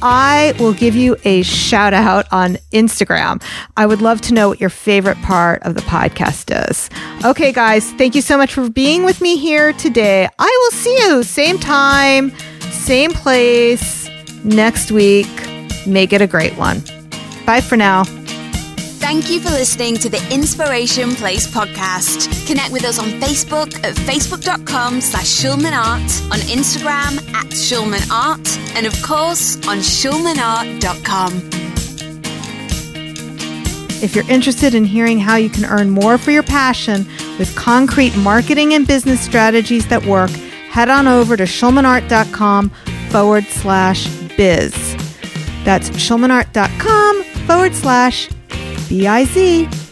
I 0.07 0.53
will 0.59 0.75
give 0.75 0.95
you 0.95 1.17
a 1.25 1.41
shout 1.43 1.95
out 1.95 2.31
on 2.31 2.59
Instagram. 2.73 3.43
I 3.79 3.87
would 3.87 4.03
love 4.03 4.21
to 4.23 4.35
know 4.35 4.51
what 4.51 4.61
your 4.61 4.69
favorite 4.69 5.17
part 5.23 5.63
of 5.63 5.75
the 5.75 5.81
podcast 5.81 6.69
is. 6.69 6.91
Okay, 7.25 7.53
guys, 7.53 7.91
thank 7.93 8.15
you 8.15 8.21
so 8.21 8.37
much 8.37 8.53
for 8.53 8.69
being 8.69 9.05
with 9.05 9.23
me 9.23 9.39
here 9.39 9.73
today. 9.73 10.29
I 10.39 10.59
will 10.63 10.79
see 10.79 10.95
you 11.07 11.23
same 11.23 11.59
time, 11.59 12.33
same 12.71 13.13
place 13.13 14.11
next 14.45 14.93
week. 14.93 15.27
Make 15.87 16.13
it 16.13 16.21
a 16.21 16.27
great 16.27 16.53
one. 16.59 16.83
Bye 17.47 17.63
for 17.63 17.79
now. 17.79 18.05
Thank 19.05 19.29
you 19.29 19.39
for 19.39 19.51
listening 19.51 19.97
to 19.97 20.09
the 20.09 20.33
Inspiration 20.33 21.15
Place 21.15 21.47
podcast. 21.47 22.47
Connect 22.47 22.73
with 22.73 22.87
us 22.87 22.99
on 22.99 23.09
Facebook 23.21 23.75
at 23.85 23.95
facebook.com 23.97 25.03
slash 25.03 25.27
schulmanart, 25.27 26.33
on 26.33 26.39
Instagram 26.49 27.19
at 27.35 27.45
schulmanart, 27.49 28.75
and 28.75 28.87
of 28.87 28.95
course 29.03 29.57
on 29.69 29.81
schulmanart.com. 29.81 31.33
If 34.03 34.17
you're 34.17 34.29
interested 34.31 34.75
in 34.75 34.87
hearing 34.87 35.19
how 35.19 35.37
you 35.37 35.51
can 35.51 35.67
earn 35.67 35.91
more 35.91 36.17
for 36.17 36.31
your 36.31 36.43
passion 36.43 37.07
with 37.39 37.55
concrete 37.55 38.17
marketing 38.17 38.73
and 38.73 38.87
business 38.87 39.21
strategies 39.21 39.87
that 39.89 40.07
work, 40.07 40.31
head 40.31 40.89
on 40.89 41.07
over 41.07 41.37
to 41.37 41.45
schulmanart.com 41.45 42.71
forward 43.11 43.45
slash 43.45 44.09
biz. 44.39 44.73
That's 45.63 45.91
schulmanart.com 45.91 47.23
forward 47.47 47.75
slash 47.75 48.31
B 48.89 49.07
I 49.07 49.25
Z. 49.25 49.84